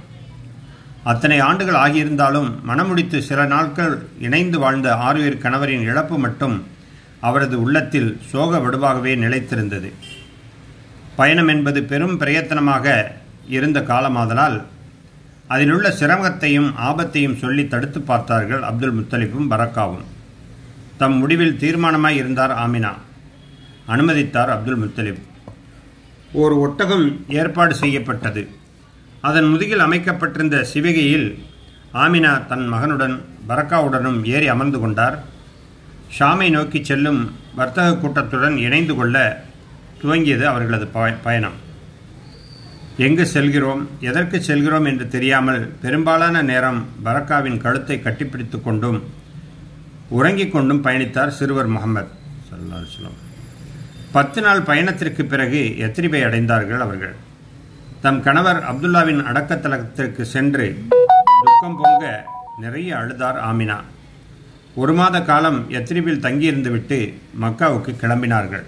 அத்தனை 1.05 1.39
ஆண்டுகள் 1.41 1.79
ஆகியிருந்தாலும் 1.85 2.51
மனமுடித்து 2.65 3.19
சில 3.19 3.41
நாட்கள் 3.45 3.95
இணைந்து 4.19 4.59
வாழ்ந்த 4.59 4.95
ஆறுயிர் 4.95 5.43
கணவரின் 5.45 5.87
இழப்பு 5.91 6.19
மட்டும் 6.19 6.57
அவரது 7.21 7.57
உள்ளத்தில் 7.63 8.11
சோக 8.31 8.59
வடுவாகவே 8.59 9.15
நிலைத்திருந்தது. 9.17 9.91
பயணம் 11.17 11.49
என்பது 11.49 11.83
பெரும் 11.83 12.21
பிரயத்தனமாக 12.21 12.87
இருந்த 13.57 13.81
காலமாதலால் 13.81 14.59
அதிலுள்ள 15.49 15.89
சிரமத்தையும் 15.89 16.73
ஆபத்தையும் 16.83 17.37
சொல்லி 17.37 17.69
தடுத்து 17.69 18.01
பார்த்தார்கள் 18.01 18.63
அப்துல் 18.63 18.99
முத்தலிப்பும் 18.99 19.51
பரக்காவும். 19.51 20.05
தம் 20.97 21.15
முடிவில் 21.15 21.59
தீர்மானமாய் 21.61 22.17
இருந்தார் 22.21 22.51
ஆமினா. 22.51 22.93
அனுமதித்தார் 23.89 24.51
அப்துல் 24.51 24.83
முத்தலிப். 24.83 25.23
ஒரு 26.33 26.61
ஒட்டகம் 26.61 27.25
ஏற்பாடு 27.29 27.75
செய்யப்பட்டது. 27.75 28.49
அதன் 29.21 29.45
முதுகில் 29.45 29.79
அமைக்கப்பட்டிருந்த 29.79 30.67
சிவிகையில் 30.75 31.39
ஆமினா 31.95 32.47
தன் 32.47 32.67
மகனுடன் 32.67 33.25
பரக்காவுடனும் 33.49 34.25
ஏறி 34.25 34.49
அமர்ந்து 34.49 34.81
கொண்டார். 34.81 35.23
ஷாமை 36.19 36.51
நோக்கி 36.51 36.85
செல்லும் 36.85 37.37
வர்த்தக 37.55 37.97
கூட்டத்துடன் 37.97 38.57
இணைந்து 38.57 38.95
கொள்ள 38.95 39.45
துவங்கியது 40.03 40.43
அவர்களது 40.43 40.87
பயணம். 41.23 41.64
எங்கு 42.97 43.27
செல்கிறோம் 43.27 43.89
எதற்கு 44.01 44.43
செல்கிறோம் 44.43 44.85
என்று 44.85 45.09
தெரியாமல் 45.09 45.73
பெரும்பாலான 45.83 46.43
நேரம் 46.43 46.87
பரக்காவின் 47.05 47.57
கழுத்தை 47.57 48.01
கட்டிப்பிடித்து 48.05 48.63
கொண்டும் 48.63 49.05
உறங்கிக் 50.09 50.53
கொண்டும் 50.53 50.85
பயணித்தார் 50.85 51.29
சிறுவர் 51.29 51.67
முகமது 51.67 52.09
பத்து 54.13 54.41
நாள் 54.43 54.63
பயணத்திற்கு 54.63 55.25
பிறகு 55.25 55.75
எத்திரிபை 55.79 56.21
அடைந்தார்கள் 56.23 56.79
அவர்கள். 56.79 57.15
தம் 58.01 58.23
கணவர் 58.23 58.61
அப்துல்லாவின் 58.63 59.23
அடக்கத்தலத்திற்கு 59.31 60.23
சென்று 60.23 60.85
துக்கம் 61.45 61.79
பொங்க 61.83 62.27
நிறைய 62.61 62.97
அழுதார் 62.97 63.41
ஆமினா. 63.51 63.79
ஒரு 64.75 64.95
மாத 64.95 65.23
காலம் 65.23 65.71
எத்திரிபில் 65.71 66.25
தங்கியிருந்துவிட்டு 66.27 67.15
மக்காவுக்கு 67.41 67.95
கிளம்பினார்கள். 68.01 68.65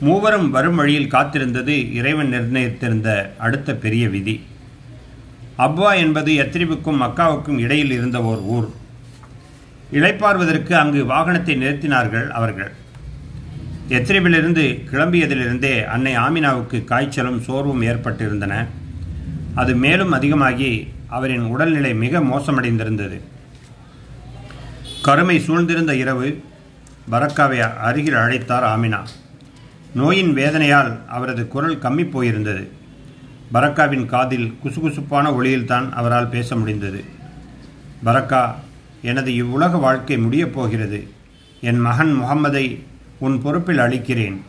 மூவரும் 0.00 0.50
வரும் 0.50 0.74
வழியில் 0.74 1.12
காத்திருந்தது 1.12 1.92
இறைவன் 1.92 2.32
நிர்ணயித்திருந்த 2.32 3.08
அடுத்த 3.38 3.74
பெரிய 3.74 4.08
விதி. 4.08 4.40
அப்வா 5.58 5.96
என்பது 5.96 6.32
எத்ரிபுக்கும் 6.32 7.00
மக்காவுக்கும் 7.00 7.58
இடையில் 7.58 7.90
இருந்த 7.90 8.22
ஓர் 8.22 8.38
ஊர். 8.38 8.68
இளைப்பாறுவதற்கு 9.92 10.72
அங்கு 10.72 11.04
வாகனத்தை 11.04 11.54
நிறுத்தினார்கள் 11.56 12.28
அவர்கள். 12.28 12.72
எத்ரிபிலிருந்து 13.88 14.64
கிளம்பியதிலிருந்தே 14.90 15.84
அன்னை 15.84 16.16
ஆமினாவுக்கு 16.16 16.84
காய்ச்சலும் 16.84 17.40
சோர்வும் 17.40 17.82
ஏற்பட்டிருந்தன. 17.82 18.66
அது 19.54 19.74
மேலும் 19.74 20.12
அதிகமாகி 20.12 20.88
அவரின் 21.08 21.42
உடல்நிலை 21.42 21.94
மிக 21.94 22.20
மோசமடைந்திருந்தது. 22.20 23.20
கருமை 25.02 25.38
சூழ்ந்திருந்த 25.38 25.92
இரவு 25.92 26.44
பரக்காவை 27.10 27.58
அருகில் 27.78 28.22
அழைத்தார் 28.24 28.68
ஆமினா. 28.74 29.00
நோயின் 29.94 30.34
வேதனையால் 30.34 31.06
அவரது 31.08 31.48
குரல் 31.48 31.78
கம்மி 31.78 32.06
போயிருந்தது. 32.06 32.68
பரக்காவின் 33.54 34.06
காதில் 34.06 34.54
குசுகுசுப்பான 34.64 35.32
ஒளியில்தான் 35.32 35.90
அவரால் 35.90 36.28
பேச 36.28 36.56
முடிந்தது. 36.56 37.04
பரக்கா 38.04 38.54
எனது 39.02 39.34
இவ்வுலக 39.34 39.76
வாழ்க்கை 39.76 40.18
முடியப் 40.18 40.54
போகிறது. 40.54 41.08
என் 41.60 41.78
மகன் 41.78 42.20
முகம்மதை 42.22 42.80
உன் 43.18 43.42
பொறுப்பில் 43.42 43.78
அளிக்கிறேன். 43.78 44.42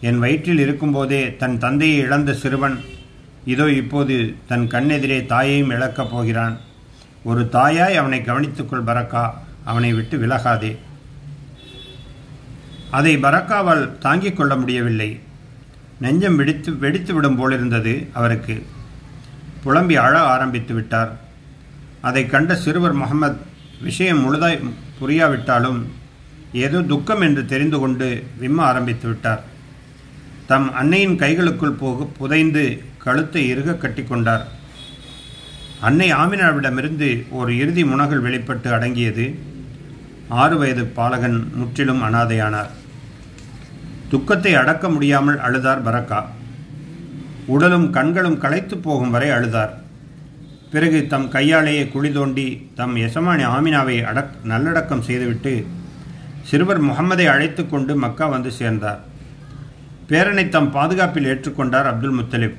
என் 0.00 0.18
வயிற்றில் 0.18 0.58
இருக்கும்போதே 0.58 1.36
தன் 1.36 1.58
தந்தையை 1.58 1.98
இழந்த 1.98 2.34
சிறுவன் 2.34 2.80
இதோ 3.44 3.70
இப்போது 3.70 4.34
தன் 4.46 4.66
கண்ணெதிரே 4.66 5.26
தாயையும் 5.26 5.70
இழக்கப் 5.70 6.10
போகிறான். 6.10 6.58
ஒரு 7.24 7.48
தாயாய் 7.52 7.96
அவனை 7.96 8.20
கவனித்துக்கொள் 8.20 8.84
பரக்கா 8.86 9.30
அவனை 9.64 9.92
விட்டு 9.92 10.18
விலகாதே. 10.18 10.76
அதை 12.90 13.16
பரக்காவால் 13.16 13.98
தாங்கிக் 13.98 14.36
கொள்ள 14.36 14.56
முடியவில்லை. 14.56 15.20
நெஞ்சம் 16.00 16.36
வெடித்து 16.36 16.78
வெடித்து 16.78 17.14
விடும் 17.14 17.36
போலிருந்தது 17.36 18.08
அவருக்கு. 18.12 18.66
புலம்பி 19.62 19.96
அழ 19.96 20.20
ஆரம்பித்து 20.20 20.74
விட்டார். 20.74 21.10
அதை 22.00 22.26
கண்ட 22.26 22.54
சிறுவர் 22.54 22.92
முகமது 22.92 23.36
விஷயம் 23.82 24.22
முழுதாய் 24.24 24.58
புரியாவிட்டாலும் 25.00 25.80
ஏதோ 26.52 26.82
துக்கம் 26.82 27.20
என்று 27.20 27.46
தெரிந்து 27.46 27.78
கொண்டு 27.78 28.24
விம்ம 28.40 28.62
ஆரம்பித்து 28.62 29.08
விட்டார். 29.08 29.42
தம் 30.46 30.74
அன்னையின் 30.74 31.16
கைகளுக்குள் 31.16 31.80
போக 31.82 32.04
புதைந்து 32.04 32.82
கழுத்தை 32.98 33.48
இறுக 33.48 33.74
கட்டி 33.74 34.02
கொண்டார். 34.02 34.44
அன்னை 35.80 36.12
ஆமினாவிடமிருந்து 36.12 37.30
ஒரு 37.30 37.56
இறுதி 37.56 37.84
முனகல் 37.84 38.20
வெளிப்பட்டு 38.20 38.70
அடங்கியது. 38.70 39.38
ஆறு 40.28 40.58
வயது 40.58 40.84
பாலகன் 40.84 41.38
முற்றிலும் 41.54 42.02
அனாதையானார். 42.02 42.70
துக்கத்தை 44.10 44.54
அடக்க 44.54 44.88
முடியாமல் 44.88 45.38
அழுதார் 45.38 45.82
பரக்கா. 45.82 46.24
உடலும் 47.46 47.90
கண்களும் 47.90 48.38
களைத்து 48.38 48.78
போகும் 48.78 49.10
வரை 49.10 49.28
அழுதார். 49.28 49.70
பிறகு 50.70 51.06
தம் 51.06 51.28
கையாலேயே 51.28 51.88
குழி 51.88 52.12
தோண்டி 52.12 52.70
தம் 52.74 52.96
எசமானி 52.96 53.44
ஆமினாவை 53.46 54.02
அடக் 54.02 54.34
நல்லடக்கம் 54.44 55.02
செய்துவிட்டு 55.02 55.66
சிறுவர் 56.42 56.84
முகம்மதை 56.84 57.26
அழைத்து 57.26 57.68
கொண்டு 57.68 57.96
மக்கா 57.96 58.26
வந்து 58.26 58.50
சேர்ந்தார். 58.50 59.00
பேரனை 60.08 60.48
தம் 60.48 60.70
பாதுகாப்பில் 60.70 61.24
ஏற்றுக்கொண்டார் 61.24 61.82
அப்துல் 61.82 62.18
முத்தலிப். 62.18 62.54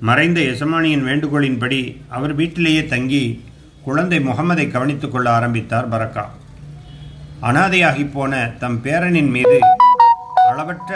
மறைந்த 0.00 0.40
எசமானியின் 0.40 1.04
வேண்டுகோளின்படி 1.04 1.96
அவர் 2.08 2.34
வீட்டிலேயே 2.34 2.86
தங்கி 2.86 3.44
குழந்தை 3.82 4.18
முகமதை 4.18 4.70
கவனித்துக் 4.70 5.12
கொள்ள 5.12 5.30
ஆரம்பித்தார் 5.30 5.88
பரக்கா. 5.88 6.24
அனாதையாகி 7.42 8.10
போன 8.12 8.50
தம் 8.58 8.80
பேரனின் 8.84 9.30
மீது 9.30 9.60
அளவற்ற 10.50 10.92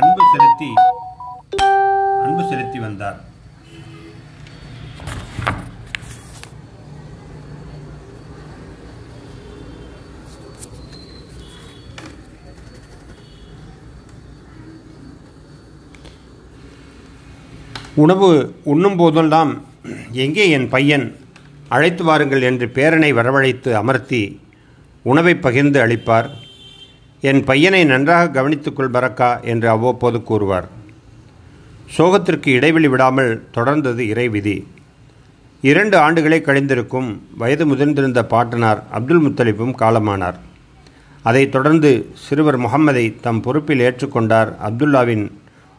அன்பு 0.00 0.22
செலுத்தி 0.32 0.70
அன்பு 2.24 2.42
செலுத்தி 2.50 2.78
வந்தார். 2.84 3.18
உணவு 18.04 18.28
உண்ணும் 18.72 18.96
போதெல்லாம் 19.00 19.50
எங்கே 20.24 20.44
என் 20.50 20.68
பையன் 20.74 21.04
அழைத்து 21.74 22.04
வாருங்கள் 22.04 22.46
என்று 22.50 22.66
பேரனை 22.76 23.10
வரவழைத்து 23.18 23.72
அமர்த்தி 23.80 24.22
உணவை 25.10 25.34
பகிர்ந்து 25.46 25.78
அளிப்பார். 25.84 26.30
என் 27.28 27.44
பையனை 27.44 27.84
நன்றாக 27.84 28.30
கவனித்துக்கொள் 28.30 28.94
பரக்கா 28.94 29.42
என்று 29.42 29.68
அவ்வப்போது 29.68 30.22
கூறுவார். 30.22 30.68
சோகத்திற்கு 31.96 32.48
இடைவெளி 32.48 32.88
விடாமல் 32.88 33.44
தொடர்ந்தது 33.54 33.98
இறை 33.98 34.28
விதி. 34.28 34.66
இரண்டு 35.62 35.96
ஆண்டுகளே 35.98 36.38
கழிந்திருக்கும் 36.38 37.18
வயது 37.38 37.66
முதிர்ந்திருந்த 37.66 38.24
பாட்டனார் 38.24 38.82
அப்துல் 38.90 39.22
முத்தலிப்பும் 39.26 39.76
காலமானார். 39.78 40.38
அதைத் 41.22 41.52
தொடர்ந்து 41.52 42.10
சிறுவர் 42.14 42.60
முகம்மதை 42.60 43.20
தம் 43.20 43.40
பொறுப்பில் 43.40 43.80
ஏற்றுக்கொண்டார் 43.80 44.50
அப்துல்லாவின் 44.68 45.24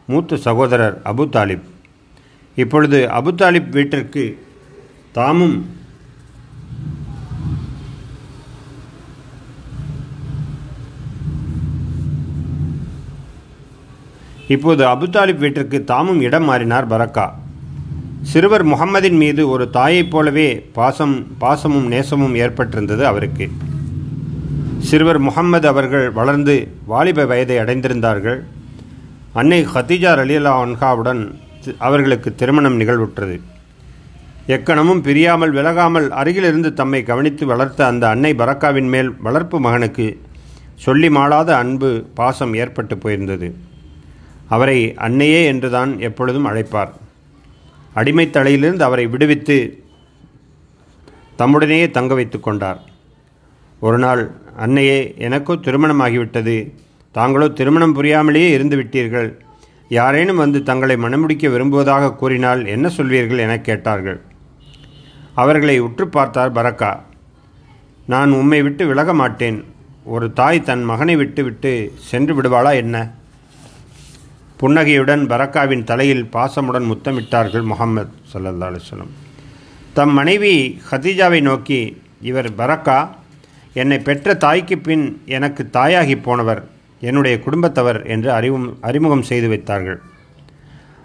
மூத்த 0.06 0.36
சகோதரர் 0.36 1.00
அபு 1.04 1.26
தாலிப். 1.36 1.66
இப்பொழுது 2.56 3.08
அபு 3.20 3.30
தாலிப் 3.36 3.68
வீட்டிற்கு 3.68 4.24
தாமும் 5.12 5.56
இப்போது 14.48 14.84
அபுதாலிப் 14.84 15.38
வீட்டிற்கு 15.38 15.84
தாமும் 15.84 16.20
இடம் 16.20 16.44
மாறினார் 16.44 16.88
பரக்கா. 16.88 17.30
சிறுவர் 18.22 18.64
முகம்மதின் 18.66 19.16
மீது 19.16 19.48
ஒரு 19.48 19.70
தாயைப் 19.70 20.10
போலவே 20.10 20.68
பாசம் 20.72 21.26
பாசமும் 21.40 21.86
நேசமும் 21.86 22.34
ஏற்பட்டிருந்தது 22.34 23.02
அவருக்கு. 23.02 23.50
சிறுவர் 24.78 25.18
முகம்மது 25.18 25.68
அவர்கள் 25.68 26.10
வளர்ந்து 26.10 26.68
வாலிப 26.86 27.24
வயதை 27.24 27.58
அடைந்திருந்தார்கள். 27.58 28.40
அன்னை 29.32 29.64
ஹத்திஜா 29.64 30.12
ரலியல்லா 30.20 30.52
அன்ஹாவுடன் 30.64 31.34
அவர்களுக்கு 31.78 32.34
திருமணம் 32.34 32.80
நிகழ்வுற்றது. 32.80 33.40
எக்கணமும் 34.46 35.00
பிரியாமல் 35.00 35.52
விலகாமல் 35.52 36.08
அருகிலிருந்து 36.08 36.74
தம்மை 36.74 37.02
கவனித்து 37.02 37.46
வளர்த்த 37.46 37.86
அந்த 37.86 38.08
அன்னை 38.08 38.34
பரக்காவின் 38.34 38.88
மேல் 38.88 39.12
வளர்ப்பு 39.20 39.60
மகனுக்கு 39.60 40.20
சொல்லி 40.74 41.10
மாளாத 41.10 41.56
அன்பு 41.56 42.06
பாசம் 42.14 42.54
ஏற்பட்டு 42.54 42.96
போயிருந்தது. 42.96 43.54
அவரை 44.54 44.78
அன்னையே 45.06 45.40
என்றுதான் 45.52 45.92
எப்பொழுதும் 46.08 46.48
அழைப்பார். 46.50 46.92
அடிமை 48.00 48.26
தலையிலிருந்து 48.30 48.84
அவரை 48.88 49.04
விடுவித்து 49.12 49.56
தம்முடனேயே 51.40 51.86
தங்க 51.96 52.12
வைத்து 52.18 52.38
கொண்டார். 52.40 52.80
ஒரு 53.86 53.98
நாள் 54.04 54.22
அன்னையே 54.64 54.98
எனக்கோ 55.26 55.54
திருமணமாகிவிட்டது. 55.66 56.56
தாங்களோ 57.14 57.46
திருமணம் 57.58 57.96
புரியாமலேயே 57.96 58.50
இருந்து 58.56 58.76
விட்டீர்கள். 58.80 59.30
யாரேனும் 59.98 60.42
வந்து 60.42 60.58
தங்களை 60.68 60.96
மணமுடிக்க 61.04 61.50
விரும்புவதாக 61.54 62.12
கூறினால் 62.20 62.62
என்ன 62.74 62.86
சொல்வீர்கள் 62.96 63.42
என 63.46 63.56
கேட்டார்கள். 63.68 64.18
அவர்களை 65.42 65.76
உற்று 65.86 66.04
பார்த்தார் 66.16 66.56
பரக்கா. 66.58 66.92
நான் 68.12 68.30
உம்மை 68.38 68.60
விட்டு 68.66 68.84
விலக 68.90 69.10
மாட்டேன் 69.20 69.58
ஒரு 70.14 70.26
தாய் 70.38 70.66
தன் 70.68 70.82
மகனை 70.90 71.14
விட்டு 71.20 71.42
விட்டு 71.44 71.70
சென்று 72.10 72.32
விடுவாளா 72.38 72.72
என்ன? 72.82 72.96
புன்னகையுடன் 74.60 75.22
பரக்காவின் 75.28 75.84
தலையில் 75.84 76.28
பாசமுடன் 76.32 76.86
முத்தமிட்டார்கள் 76.90 77.62
முகமது 77.62 78.10
சல்லல்லா 78.32 78.66
அலுவலம் 78.70 79.10
தம் 79.94 80.12
மனைவி 80.12 80.52
ஹதீஜாவை 80.90 81.40
நோக்கி 81.42 82.02
இவர் 82.20 82.48
பரக்கா? 82.52 82.98
என்னை 83.74 83.98
பெற்ற 83.98 84.34
தாய்க்கு 84.34 84.78
பின் 84.78 85.22
எனக்கு 85.24 85.68
தாயாகி 85.72 86.22
போனவர் 86.22 86.62
என்னுடைய 87.00 87.38
குடும்பத்தவர் 87.38 88.06
என்று 88.06 88.32
அறிவும் 88.32 88.78
அறிமுகம் 88.80 89.22
செய்து 89.22 89.48
வைத்தார்கள். 89.48 89.98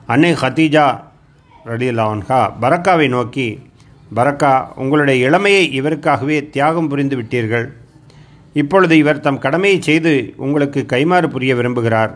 அன்னை 0.05 0.31
ஹதீஜா 0.33 0.85
ரலியல்லான்ஹா 1.65 2.41
பரக்காவை 2.61 3.09
நோக்கி 3.09 3.59
பரக்கா 4.15 4.53
உங்களுடைய 4.75 5.29
இளமையை 5.29 5.81
இவருக்காகவே 5.81 6.49
தியாகம் 6.49 6.87
புரிந்து 6.87 7.17
விட்டீர்கள். 7.21 7.67
இப்பொழுது 8.53 8.97
இவர் 8.97 9.19
தம் 9.19 9.39
கடமையை 9.39 9.81
செய்து 9.81 10.33
உங்களுக்கு 10.37 10.85
கைமாறு 10.89 11.27
புரிய 11.27 11.55
விரும்புகிறார். 11.55 12.13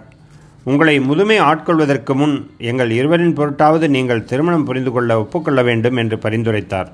உங்களை 0.65 0.99
முதுமை 0.99 1.39
ஆட்கொள்வதற்கு 1.39 2.15
முன் 2.15 2.51
எங்கள் 2.57 2.91
இருவரின் 2.91 3.37
பொருட்டாவது 3.37 3.87
நீங்கள் 3.87 4.23
திருமணம் 4.23 4.63
புரிந்து 4.63 4.91
கொள்ள 4.91 5.19
ஒப்புக்கொள்ள 5.19 5.63
வேண்டும் 5.63 5.95
என்று 5.95 6.17
பரிந்துரைத்தார். 6.17 6.87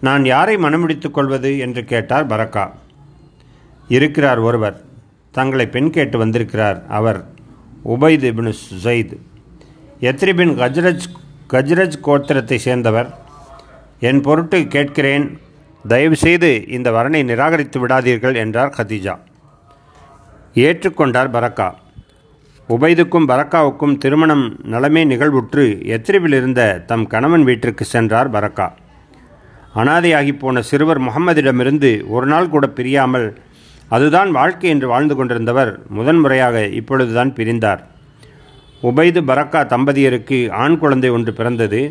நான் 0.00 0.24
யாரை 0.24 0.56
மனமுடித்துக் 0.56 1.10
கொள்வது 1.10 1.58
என்று 1.58 1.84
கேட்டார் 1.84 2.26
பரக்கா. 2.26 2.70
இருக்கிறார் 3.88 4.38
ஒருவர். 4.38 4.84
தங்களை 5.30 5.66
பெண் 5.66 5.90
கேட்டு 5.90 6.18
வந்திருக்கிறார். 6.18 6.86
அவர் 6.88 7.26
உபைத் 7.84 8.24
இப்னு 8.24 8.52
சுசைத். 8.70 9.16
எத்ரிபின் 10.00 10.54
கஜ்ரஜ் 10.54 11.00
கஜ்ரஜ் 11.50 11.92
கோத்திரத்தை 12.02 12.56
சேர்ந்தவர். 12.56 13.18
என் 14.00 14.20
பொருட்டு 14.20 14.66
கேட்கிறேன் 14.66 15.40
தயவுசெய்து 15.88 16.68
இந்த 16.68 16.90
வரனை 16.90 17.24
நிராகரித்து 17.24 17.86
விடாதீர்கள் 17.86 18.34
என்றார் 18.34 18.74
கதீஜா. 18.76 19.18
ஏற்றுக்கொண்டார் 20.54 21.30
பரக்கா. 21.30 21.72
உபைதுக்கும் 22.74 23.26
பரக்காவுக்கும் 23.30 23.98
திருமணம் 23.98 24.56
நலமே 24.62 25.04
நிகழ்வுற்று 25.04 25.64
எத்ரிவில் 25.94 26.34
இருந்த 26.38 26.62
தம் 26.86 27.06
கணவன் 27.06 27.44
வீட்டிற்கு 27.44 27.84
சென்றார் 27.84 28.30
பரக்கா. 28.30 28.66
அனாதையாகி 29.74 30.32
போன 30.38 30.62
சிறுவர் 30.62 31.00
முகம்மதிடமிருந்து 31.02 31.90
ஒரு 32.08 32.26
நாள் 32.26 32.48
கூட 32.48 32.66
பிரியாமல் 32.66 33.26
அதுதான் 33.88 34.30
வாழ்க்கை 34.30 34.70
என்று 34.70 34.88
வாழ்ந்து 34.88 35.14
கொண்டிருந்தவர் 35.14 35.72
முதன்முறையாக 35.88 36.66
இப்பொழுதுதான் 36.80 37.32
பிரிந்தார். 37.32 37.82
உபைது 38.80 39.22
பரக்கா 39.22 39.62
தம்பதியருக்கு 39.74 40.40
ஆண் 40.62 40.78
குழந்தை 40.78 41.10
ஒன்று 41.10 41.32
பிறந்தது. 41.32 41.82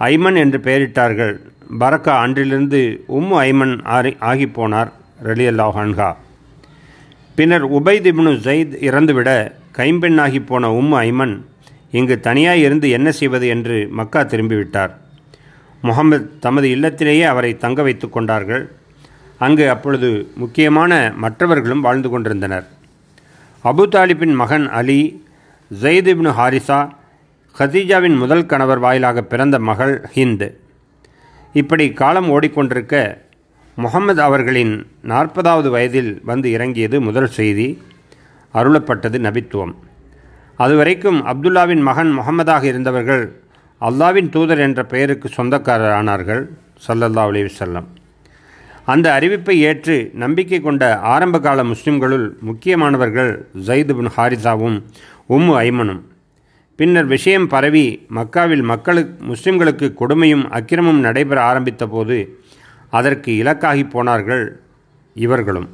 ஐமன் 0.00 0.36
என்று 0.36 0.58
பெயரிட்டார்கள். 0.58 1.34
பரக்கா 1.80 2.14
அன்றிலிருந்து 2.24 3.04
உம்மு 3.18 3.36
ஐமன் 3.48 3.74
ஆறி 3.96 4.16
ஆகி 4.30 4.46
போனார் 4.56 4.92
ரலியல்லா 5.24 5.66
ஹான்ஹா 5.76 6.10
பின்னர் 7.34 7.64
உபைத் 7.72 8.08
இப்னு 8.10 8.32
ஜெயித் 8.46 8.74
இறந்துவிட 8.88 9.30
கைம்பெண்ணாகி 9.78 10.46
போன 10.46 10.70
உம்மு 10.70 10.96
ஐமன் 11.08 11.40
இங்கு 11.90 12.20
தனியாய் 12.20 12.60
இருந்து 12.60 12.90
என்ன 12.90 13.12
செய்வது 13.12 13.48
என்று 13.48 13.88
மக்கா 13.90 14.20
திரும்பிவிட்டார். 14.20 14.90
முகமது 15.82 16.38
தமது 16.38 16.68
இல்லத்திலேயே 16.68 17.22
அவரை 17.22 17.56
தங்க 17.56 17.82
வைத்து 17.82 18.08
கொண்டார்கள். 18.08 18.70
அங்கு 19.38 19.70
அப்பொழுது 19.70 20.30
முக்கியமான 20.34 21.12
மற்றவர்களும் 21.16 21.80
வாழ்ந்து 21.80 22.08
கொண்டிருந்தனர். 22.08 22.66
அபு 23.64 23.84
தாலிபின் 23.94 24.34
மகன் 24.34 24.68
அலி 24.68 25.24
ஜெயித் 25.82 26.10
இப்னு 26.12 26.32
ஹாரிசா 26.38 26.88
ஹதீஜாவின் 27.58 28.16
முதல் 28.18 28.46
கணவர் 28.46 28.78
வாயிலாக 28.78 29.22
பிறந்த 29.22 29.58
மகள் 29.58 30.08
ஹிந்த். 30.14 30.52
இப்படி 31.52 31.90
காலம் 31.90 32.28
ஓடிக்கொண்டிருக்க 32.30 33.18
முகமது 33.74 34.22
அவர்களின் 34.22 34.86
நாற்பதாவது 35.08 35.68
வயதில் 35.68 36.20
வந்து 36.24 36.50
இறங்கியது 36.50 37.00
முதல் 37.00 37.28
செய்தி. 37.28 37.82
அருளப்பட்டது 38.54 39.18
நபித்துவம். 39.26 39.74
அதுவரைக்கும் 40.56 41.26
அப்துல்லாவின் 41.26 41.82
மகன் 41.82 42.10
முகமதாக 42.18 42.64
இருந்தவர்கள் 42.64 43.40
அல்லாவின் 43.80 44.28
தூதர் 44.28 44.58
என்ற 44.58 44.84
பெயருக்கு 44.84 45.28
சொந்தக்காரரானார்கள் 45.36 46.42
சல்லல்லா 46.86 47.24
அலி 47.30 47.42
வல்லம் 47.44 47.88
அந்த 48.84 49.18
அறிவிப்பை 49.20 49.54
ஏற்று 49.68 50.10
நம்பிக்கை 50.14 50.60
கொண்ட 50.60 50.98
ஆரம்பகால 50.98 51.64
முஸ்லிம்களுள் 51.64 52.36
முக்கியமானவர்கள் 52.40 53.46
ஜயிது 53.66 53.92
பின் 53.92 54.12
ஹாரிசாவும் 54.16 54.78
உம்மு 55.28 55.52
ஐமனும். 55.66 56.00
பின்னர் 56.76 57.06
விஷயம் 57.06 57.46
பரவி 57.48 58.06
மக்காவில் 58.14 58.62
மக்களுக்கு 58.62 59.24
முஸ்லிம்களுக்கு 59.24 59.86
கொடுமையும் 60.00 60.44
அக்கிரமும் 60.48 61.00
நடைபெற 61.00 61.42
ஆரம்பித்த 61.42 61.86
போது 61.86 62.38
அதற்கு 62.90 63.36
இலக்காகி 63.36 63.84
போனார்கள் 63.84 64.60
இவர்களும். 65.14 65.68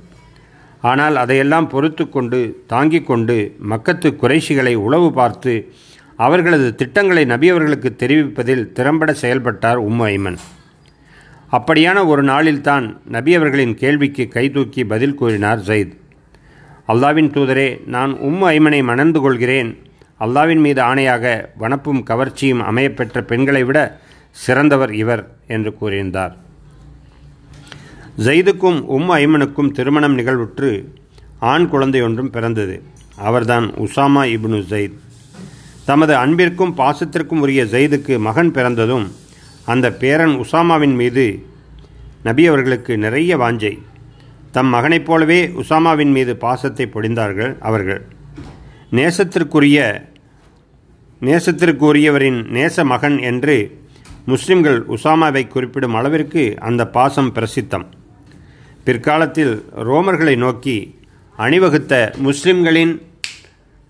ஆனால் 0.81 1.17
அதையெல்லாம் 1.17 1.69
பொறுத்து 1.69 2.09
கொண்டு 2.09 2.65
தாங்கிக் 2.67 3.07
கொண்டு 3.07 3.57
மக்கத்து 3.71 4.09
குறைஷிகளை 4.23 4.75
உளவு 4.75 5.13
பார்த்து 5.13 5.73
அவர்களது 6.17 6.75
திட்டங்களை 6.75 7.25
நபியவர்களுக்கு 7.25 7.91
தெரிவிப்பதில் 7.97 8.73
திறம்பட 8.73 9.13
செயல்பட்டார் 9.13 9.83
உம்மு 9.83 10.07
ஐமன். 10.15 10.39
அப்படியான 11.53 12.07
ஒரு 12.07 12.25
நாளில்தான் 12.25 12.97
நபியவர்களின் 13.13 13.75
கேள்விக்கு 13.75 14.29
கைதூக்கி 14.35 14.85
பதில் 14.85 15.15
கூறினார் 15.15 15.59
ஜெயித். 15.59 15.95
அல்லாவின் 16.89 17.31
தூதரே 17.31 17.87
நான் 17.87 18.19
உம் 18.19 18.43
ஐமனை 18.43 18.83
மணந்து 18.83 19.21
கொள்கிறேன். 19.21 19.79
அல்லாவின் 20.21 20.61
மீது 20.61 20.83
ஆணையாக 20.83 21.45
வனப்பும் 21.59 22.03
கவர்ச்சியும் 22.03 22.63
அமையப்பெற்ற 22.63 23.21
பெண்களை 23.21 23.65
விட 23.65 23.99
சிறந்தவர் 24.31 24.95
இவர் 24.95 25.29
என்று 25.47 25.77
கூறியிருந்தார். 25.81 26.33
ஜெயிதுக்கும் 28.19 28.81
உம் 28.81 29.11
ஐமனுக்கும் 29.11 29.71
திருமணம் 29.71 30.19
நிகழ்வுற்று 30.19 30.85
ஆண் 31.39 31.69
குழந்தை 31.69 32.03
ஒன்றும் 32.03 32.31
பிறந்தது. 32.31 32.83
அவர்தான் 33.17 33.73
உசாமா 33.75 34.23
இப்னு 34.35 34.61
ஜெயித். 34.71 34.99
தமது 35.85 36.17
அன்பிற்கும் 36.17 36.77
பாசத்திற்கும் 36.77 37.41
உரிய 37.41 37.65
ஜெயிதுக்கு 37.65 38.19
மகன் 38.19 38.51
பிறந்ததும் 38.51 39.13
அந்த 39.65 39.93
பேரன் 39.93 40.35
உசாமாவின் 40.37 40.95
மீது 40.95 41.47
நபி 42.23 42.47
அவர்களுக்கு 42.47 42.99
நிறைய 42.99 43.37
வாஞ்சை. 43.37 43.79
தம் 44.51 44.67
மகனைப் 44.67 45.05
போலவே 45.05 45.47
உசாமாவின் 45.47 46.11
மீது 46.11 46.37
பாசத்தை 46.37 46.91
பொழிந்தார்கள் 46.95 47.59
அவர்கள். 47.59 48.03
நேசத்திற்குரிய 48.93 50.09
நேசத்திற்குரியவரின் 51.21 52.45
நேச 52.49 52.85
மகன் 52.85 53.19
என்று 53.19 53.81
முஸ்லிம்கள் 54.27 54.87
உசாமாவை 54.87 55.47
குறிப்பிடும் 55.47 55.95
அளவிற்கு 55.95 56.55
அந்த 56.61 56.87
பாசம் 56.87 57.33
பிரசித்தம். 57.35 57.97
பிற்காலத்தில் 58.89 59.55
ரோமர்களை 59.87 60.35
நோக்கி 60.43 60.77
அணிவகுத்த 61.39 61.95
முஸ்லிம்களின் 62.27 62.93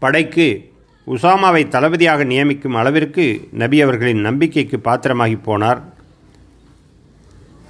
படைக்கு 0.02 0.46
உசாமாவை 1.06 1.60
தளபதியாக 1.74 2.24
நியமிக்கும் 2.24 2.76
அளவிற்கு 2.80 3.24
நபி 3.62 3.78
அவர்களின் 3.82 4.22
நம்பிக்கைக்கு 4.28 4.78
பாத்திரமாகி 4.86 5.36
போனார். 5.46 5.80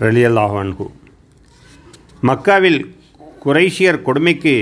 ரலியல்லாஹான்கு 0.05 0.87
மக்காவில் 2.29 2.81
குரேஷியர் 3.45 4.01
கொடுமைக்கு 4.09 4.55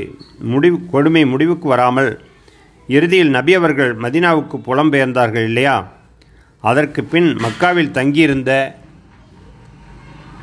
முடிவு 0.54 0.80
கொடுமை 0.94 1.22
முடிவுக்கு 1.34 1.68
வராமல் 1.74 2.10
இறுதியில் 2.88 3.32
நபி 3.38 3.54
அவர்கள் 3.60 3.94
மதினாவுக்கு 4.04 4.58
புலம்பெயர்ந்தார்கள் 4.68 5.46
இல்லையா? 5.50 5.76
அதற்கு 6.70 7.04
பின் 7.14 7.30
மக்காவில் 7.46 7.94
தங்கியிருந்த 8.00 8.52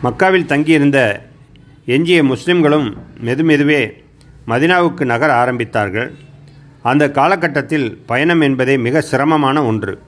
மக்காவில் 0.03 0.49
தங்கியிருந்த 0.53 0.99
எஞ்சிய 1.85 2.23
முஸ்லிம்களும் 2.23 2.97
மெதுமெதுவே 3.25 3.91
மதினாவுக்கு 4.47 5.05
நகர 5.05 5.31
ஆரம்பித்தார்கள். 5.43 6.09
அந்த 6.81 7.11
காலகட்டத்தில் 7.11 7.97
பயணம் 8.05 8.41
என்பதே 8.41 8.77
மிக 8.77 9.01
சிரமமான 9.01 9.65
ஒன்று. 9.65 10.01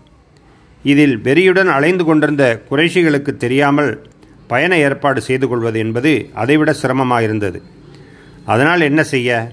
இதில் 0.84 1.18
வெறியுடன் 1.18 1.66
அலைந்து 1.66 2.04
கொண்டிருந்த 2.04 2.64
குறைஷிகளுக்கு 2.70 3.38
தெரியாமல் 3.38 4.02
பயண 4.48 4.78
ஏற்பாடு 4.78 5.22
செய்து 5.22 5.48
கொள்வது 5.48 5.80
என்பது 5.80 6.30
அதைவிட 6.34 6.76
சிரமமாயிருந்தது. 6.82 7.62
அதனால் 8.46 8.82
என்ன 8.82 9.04
செய்ய? 9.04 9.52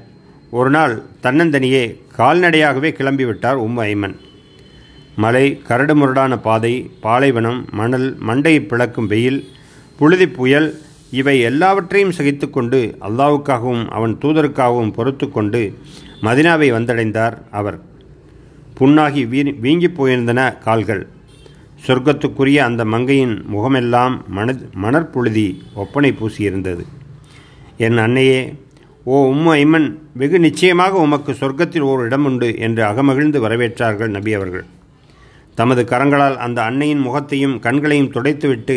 ஒரு 0.51 0.71
நாள் 0.71 1.03
தன்னந்தனியே 1.23 2.01
கால்நடையாகவே 2.19 2.91
கிளம்பிவிட்டார் 2.99 3.55
உம் 3.55 3.79
ஐமன் 3.79 4.17
மலை 5.17 5.63
கரடுமுரடான 5.69 6.37
பாதை 6.37 6.91
பாலைவனம் 7.01 7.69
மணல் 7.71 8.19
மண்டையை 8.27 8.67
பிளக்கும் 8.67 9.07
வெயில் 9.07 9.49
புழுதி 9.97 10.29
புயல் 10.29 10.81
இவை 11.19 11.35
எல்லாவற்றையும் 11.41 12.15
சகித்துக்கொண்டு 12.19 12.79
அல்லாவுக்காகவும் 13.07 13.83
அவன் 13.97 14.15
தூதருக்காகவும் 14.23 14.93
பொறுத்து 14.97 15.27
கொண்டு 15.31 15.61
மதினாவை 16.27 16.69
வந்தடைந்தார் 16.77 17.37
அவர். 17.51 17.79
புண்ணாகி 18.79 19.23
வீ 19.33 19.41
வீங்கி 19.61 19.89
போயிருந்தன 19.89 20.59
கால்கள். 20.59 21.03
சொர்க்கத்துக்குரிய 21.87 22.59
அந்த 22.69 22.83
மங்கையின் 22.85 23.35
முகமெல்லாம் 23.47 24.15
மண 24.29 24.55
மணற்புழுதி 24.85 25.47
ஒப்பனை 25.75 26.11
பூசியிருந்தது. 26.21 26.85
என் 27.77 27.99
அன்னையே 27.99 28.41
ஓ 29.05 29.17
உம்ம 29.33 29.55
ஐமன் 29.63 29.89
வெகு 30.13 30.39
நிச்சயமாக 30.39 30.99
உமக்கு 30.99 31.33
சொர்க்கத்தில் 31.33 31.87
ஓர் 31.91 32.05
இடம் 32.05 32.25
உண்டு 32.25 32.49
என்று 32.59 32.83
அகமகிழ்ந்து 32.85 33.39
வரவேற்றார்கள் 33.47 34.15
நபி 34.17 34.35
அவர்கள். 34.35 34.67
தமது 35.55 35.83
கரங்களால் 35.83 36.37
அந்த 36.37 36.63
அன்னையின் 36.63 37.05
முகத்தையும் 37.07 37.57
கண்களையும் 37.59 38.13
துடைத்துவிட்டு 38.13 38.77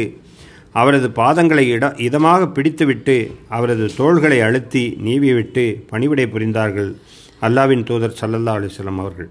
அவரது 0.75 1.07
பாதங்களை 1.15 1.65
இட 1.75 1.93
இதமாக 1.97 2.47
பிடித்துவிட்டு 2.53 3.31
அவரது 3.49 3.85
தோள்களை 3.97 4.41
அழுத்தி 4.41 4.97
நீவிவிட்டு 5.05 5.63
பணிவிடை 5.87 6.25
புரிந்தார்கள் 6.25 6.95
அல்லாவின் 7.41 7.83
தூதர் 7.83 8.17
சல்லல்லா 8.21 8.53
அலிஸ்லாம் 8.57 8.99
அவர்கள். 8.99 9.29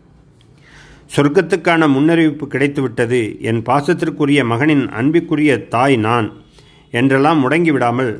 சொர்க்கத்துக்கான 1.16 1.88
முன்னறிவிப்பு 1.88 2.46
கிடைத்துவிட்டது 2.50 3.40
என் 3.40 3.62
பாசத்திற்குரிய 3.62 4.44
மகனின் 4.44 4.88
அன்பிற்குரிய 4.88 5.68
தாய் 5.68 5.96
நான் 5.96 6.32
என்றெல்லாம் 6.90 7.50
முடங்கிவிடாமல் 7.50 8.12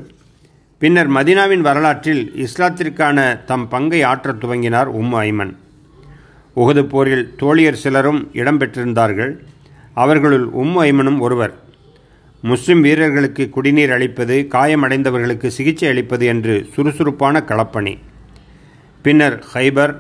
பின்னர் 0.79 1.11
மதினாவின் 1.11 1.61
வரலாற்றில் 1.61 2.47
இஸ்லாத்திற்கான 2.47 3.45
தம் 3.45 3.69
பங்கை 3.69 4.03
ஆற்றத் 4.03 4.45
துவங்கினார் 4.45 4.91
உம்மு 5.01 5.19
ஐமன். 5.29 5.57
உகது 6.57 6.83
போரில் 6.85 7.35
தோழியர் 7.39 7.83
சிலரும் 7.85 8.31
இடம்பெற்றிருந்தார்கள் 8.33 9.35
அவர்களுள் 9.95 10.45
உம் 10.45 10.79
ஐமனும் 10.79 11.19
ஒருவர். 11.19 11.55
முஸ்லிம் 12.49 12.81
வீரர்களுக்கு 12.81 13.49
குடிநீர் 13.49 13.93
அளிப்பது 13.93 14.47
காயமடைந்தவர்களுக்கு 14.55 15.47
சிகிச்சை 15.47 15.89
அளிப்பது 15.89 16.27
என்று 16.27 16.55
சுறுசுறுப்பான 16.75 17.45
களப்பணி. 17.49 17.95
பின்னர் 19.03 19.37
ஹைபர் 19.55 19.95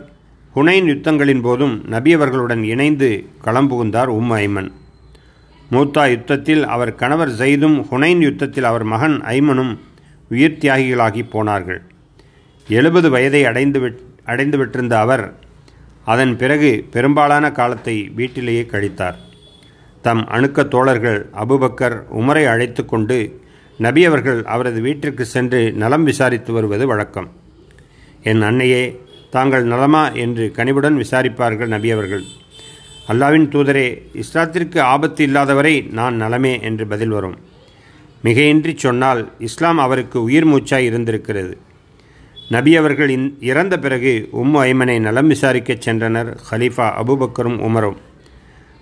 ஹுனைன் 0.57 0.88
யுத்தங்களின் 0.90 1.40
போதும் 1.40 1.83
நபி 1.87 2.12
அவர்களுடன் 2.12 2.62
இணைந்து 2.72 3.09
களம்புகுந்தார் 3.44 4.12
உம் 4.18 4.30
ஐமன். 4.30 4.70
மூத்தா 5.70 6.04
யுத்தத்தில் 6.11 6.62
அவர் 6.66 6.94
கணவர் 6.94 7.35
ஜெய்தும் 7.40 7.78
ஹுனைன் 7.90 8.20
யுத்தத்தில் 8.20 8.64
அவர் 8.64 8.85
மகன் 8.85 9.16
ஐமனும் 9.37 9.78
உயிர் 10.28 10.61
தியாகிகளாகி 10.61 11.24
போனார்கள். 11.30 11.83
எழுபது 12.68 13.11
வயதை 13.11 13.44
அடைந்து 13.44 13.80
அடைந்துவிட்டிருந்த 14.26 14.92
அவர் 14.92 15.26
அதன் 16.04 16.37
பிறகு 16.37 16.72
பெரும்பாலான 16.90 17.52
காலத்தை 17.52 18.11
வீட்டிலேயே 18.14 18.66
கழித்தார். 18.72 19.18
தம் 20.06 20.22
அணுக்க 20.36 20.68
தோழர்கள் 20.68 21.20
அபுபக்கர் 21.42 21.96
உமரை 22.18 22.44
அழைத்து 22.52 22.82
கொண்டு 22.84 23.18
நபி 23.78 24.04
அவர்கள் 24.04 24.40
அவரது 24.54 24.80
வீட்டிற்கு 24.80 25.24
சென்று 25.24 25.60
நலம் 25.72 26.04
விசாரித்து 26.04 26.52
வருவது 26.52 26.86
வழக்கம். 26.86 27.28
என் 28.22 28.42
அன்னையே 28.42 28.82
தாங்கள் 29.30 29.64
நலமா 29.64 30.02
என்று 30.24 30.44
கனிவுடன் 30.56 30.96
விசாரிப்பார்கள் 30.96 31.66
நபி 31.66 31.90
அவர்கள். 31.90 32.24
அல்லாவின் 33.08 33.48
தூதரே 33.54 33.86
இஸ்லாத்திற்கு 34.22 34.78
ஆபத்து 34.78 35.26
இல்லாதவரை 35.26 35.74
நான் 35.90 36.14
நலமே 36.14 36.54
என்று 36.62 36.86
பதில் 36.86 37.08
வரும். 37.08 37.36
மிகையின்றி 38.24 38.76
சொன்னால் 38.76 39.22
இஸ்லாம் 39.38 39.78
அவருக்கு 39.78 40.22
உயிர் 40.22 40.48
மூச்சாய் 40.48 40.88
இருந்திருக்கிறது. 40.90 41.54
நபி 42.48 42.76
அவர்கள் 42.76 43.12
இறந்த 43.40 43.78
பிறகு 43.78 44.28
உம்மு 44.32 44.60
ஐமனை 44.70 45.00
நலம் 45.00 45.30
விசாரிக்கச் 45.30 45.86
சென்றனர் 45.86 46.30
ஹலீஃபா 46.50 46.88
அபுபக்கரும் 47.02 47.60
உமரும். 47.68 48.00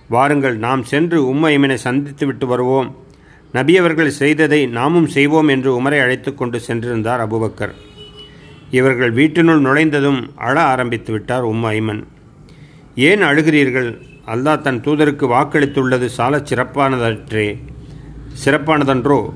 வாருங்கள் 0.09 0.57
நாம் 0.57 0.83
சென்று 0.83 1.35
உம்மு 1.35 1.49
ஐமனை 1.49 1.75
சந்தித்து 1.75 2.27
விட்டு 2.27 2.47
வருவோம். 2.47 2.97
நபி 3.53 3.77
அவர்கள் 3.77 4.11
செய்ததை 4.11 4.67
நாமும் 4.67 5.07
செய்வோம் 5.07 5.49
என்று 5.49 5.83
உமரை 5.83 6.01
அழைத்து 6.01 6.35
கொண்டு 6.35 6.61
சென்றிருந்தார் 6.69 7.27
அபுபக்கர். 7.27 7.73
இவர்கள் 8.71 9.13
வீட்டினுள் 9.13 9.61
நுழைந்ததும் 9.61 10.31
அழ 10.35 10.61
ஆரம்பித்து 10.61 11.13
விட்டார் 11.13 11.43
உம் 11.43 11.65
ஐமன் 11.65 12.05
ஏன் 12.95 13.23
அழுகிறீர்கள்? 13.23 13.99
அல்லாஹ் 14.27 14.61
தன் 14.61 14.81
தூதருக்கு 14.81 15.27
வாக்களித்துள்ளது 15.29 16.07
சாலச் 16.07 16.53
சிறப்பானதற்றே. 16.53 17.59
சிறப்பானதன்றோ? 18.45 19.31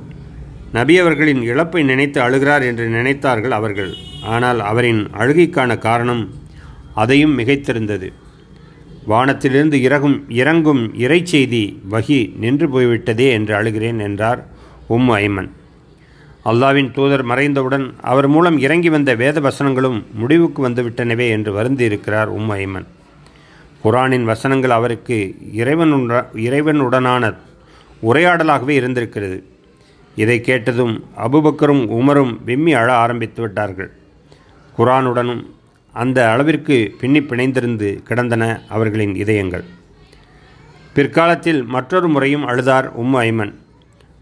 நபி 0.72 0.98
அவர்களின் 0.98 1.42
இழப்பை 1.42 1.82
நினைத்து 1.82 2.22
அழுகிறார் 2.22 2.62
என்று 2.62 2.88
நினைத்தார்கள் 2.88 3.48
அவர்கள். 3.48 3.94
ஆனால் 4.22 4.60
அவரின் 4.60 5.06
அழுகைக்கான 5.06 5.78
காரணம் 5.78 6.30
அதையும் 6.94 7.38
மிகைத்திருந்தது. 7.38 8.12
வானத்திலிருந்து 9.06 9.82
இறகும் 9.82 10.16
இறங்கும் 10.40 10.82
இறை 10.98 11.26
செய்தி 11.26 11.80
வகி 11.90 12.18
நின்று 12.38 12.66
போய்விட்டதே 12.68 13.26
என்று 13.30 13.52
அழுகிறேன் 13.54 14.00
என்றார் 14.00 14.40
உம் 14.86 15.10
ஐமன். 15.10 15.48
அல்லாவின் 16.44 16.90
தூதர் 16.90 17.24
மறைந்தவுடன் 17.26 17.86
அவர் 18.00 18.28
மூலம் 18.28 18.58
இறங்கி 18.58 18.88
வந்த 18.88 19.14
வேத 19.14 19.40
வசனங்களும் 19.40 20.04
முடிவுக்கு 20.14 20.68
வந்துவிட்டனவே 20.68 21.28
என்று 21.28 21.52
வருந்தியிருக்கிறார் 21.58 22.26
உம் 22.26 22.50
ஐமன். 22.50 22.86
குரானின் 23.84 24.24
வசனங்கள் 24.24 24.70
அவருக்கு 24.70 25.36
இறைவனுட 25.52 26.28
இறைவனுடனான 26.34 27.32
உரையாடலாகவே 28.02 28.70
இருந்திருக்கிறது. 28.70 29.38
இதை 30.16 30.40
கேட்டதும் 30.40 31.04
அபுபக்கரும் 31.26 31.84
உமரும் 31.86 32.32
விம்மி 32.44 32.72
அழ 32.72 32.88
ஆரம்பித்து 32.94 33.40
விட்டார்கள். 33.42 33.90
குரானுடனும் 34.78 35.42
அந்த 36.02 36.18
அளவிற்கு 36.32 36.76
பின்னி 37.00 37.20
பிணைந்திருந்து 37.20 37.88
கிடந்தன 38.08 38.44
அவர்களின் 38.68 39.14
இதயங்கள். 39.22 39.64
பிற்காலத்தில் 40.94 41.60
மற்றொரு 41.74 42.08
முறையும் 42.08 42.44
அழுதார் 42.48 42.86
உம்மு 43.02 43.18
ஐமன். 43.28 43.52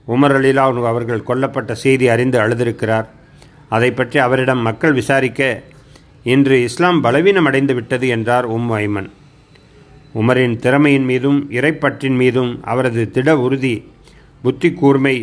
உமர் 0.09 0.35
அலிலா 0.39 0.65
அவர்கள் 0.93 1.27
கொல்லப்பட்ட 1.29 1.73
செய்தி 1.85 2.09
அறிந்து 2.15 2.39
அழுதிருக்கிறார். 2.39 3.07
அதை 3.69 3.91
பற்றி 3.91 4.19
அவரிடம் 4.19 4.63
மக்கள் 4.69 4.93
விசாரிக்க 4.93 5.63
இன்று 6.33 6.57
இஸ்லாம் 6.63 7.01
பலவீனம் 7.01 7.45
அடைந்து 7.45 7.75
விட்டது 7.75 8.09
என்றார் 8.09 8.47
உம் 8.57 8.71
ஐமன். 8.73 9.09
உமரின் 10.21 10.57
திறமையின் 10.65 11.07
மீதும் 11.11 11.39
இறைப்பற்றின் 11.51 12.17
மீதும் 12.23 12.53
அவரது 12.73 13.03
திட 13.11 13.31
உறுதி 13.47 13.75
புத்தி 14.43 14.71
கூர்மை 14.73 15.17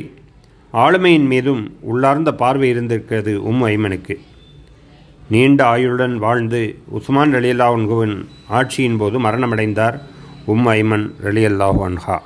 ஆளுமையின் 0.73 1.27
மீதும் 1.33 1.63
உள்ளார்ந்த 1.81 2.29
பார்வை 2.41 2.67
இருந்திருக்கிறது 2.69 3.33
உம் 3.43 3.63
ஐமனுக்கு. 3.65 4.15
நீண்ட 5.31 5.63
ஆயுளுடன் 5.65 6.15
வாழ்ந்து 6.17 6.61
உஸ்மான் 6.89 7.33
உன்குவின் 7.69 8.15
ஆட்சியின் 8.49 8.97
போது 8.97 9.19
மரணமடைந்தார் 9.19 9.97
உம் 10.45 10.65
ஐமன் 10.67 11.05
ரலியல்லாஹு 11.23 11.79
அன்ஹா. 11.85 12.17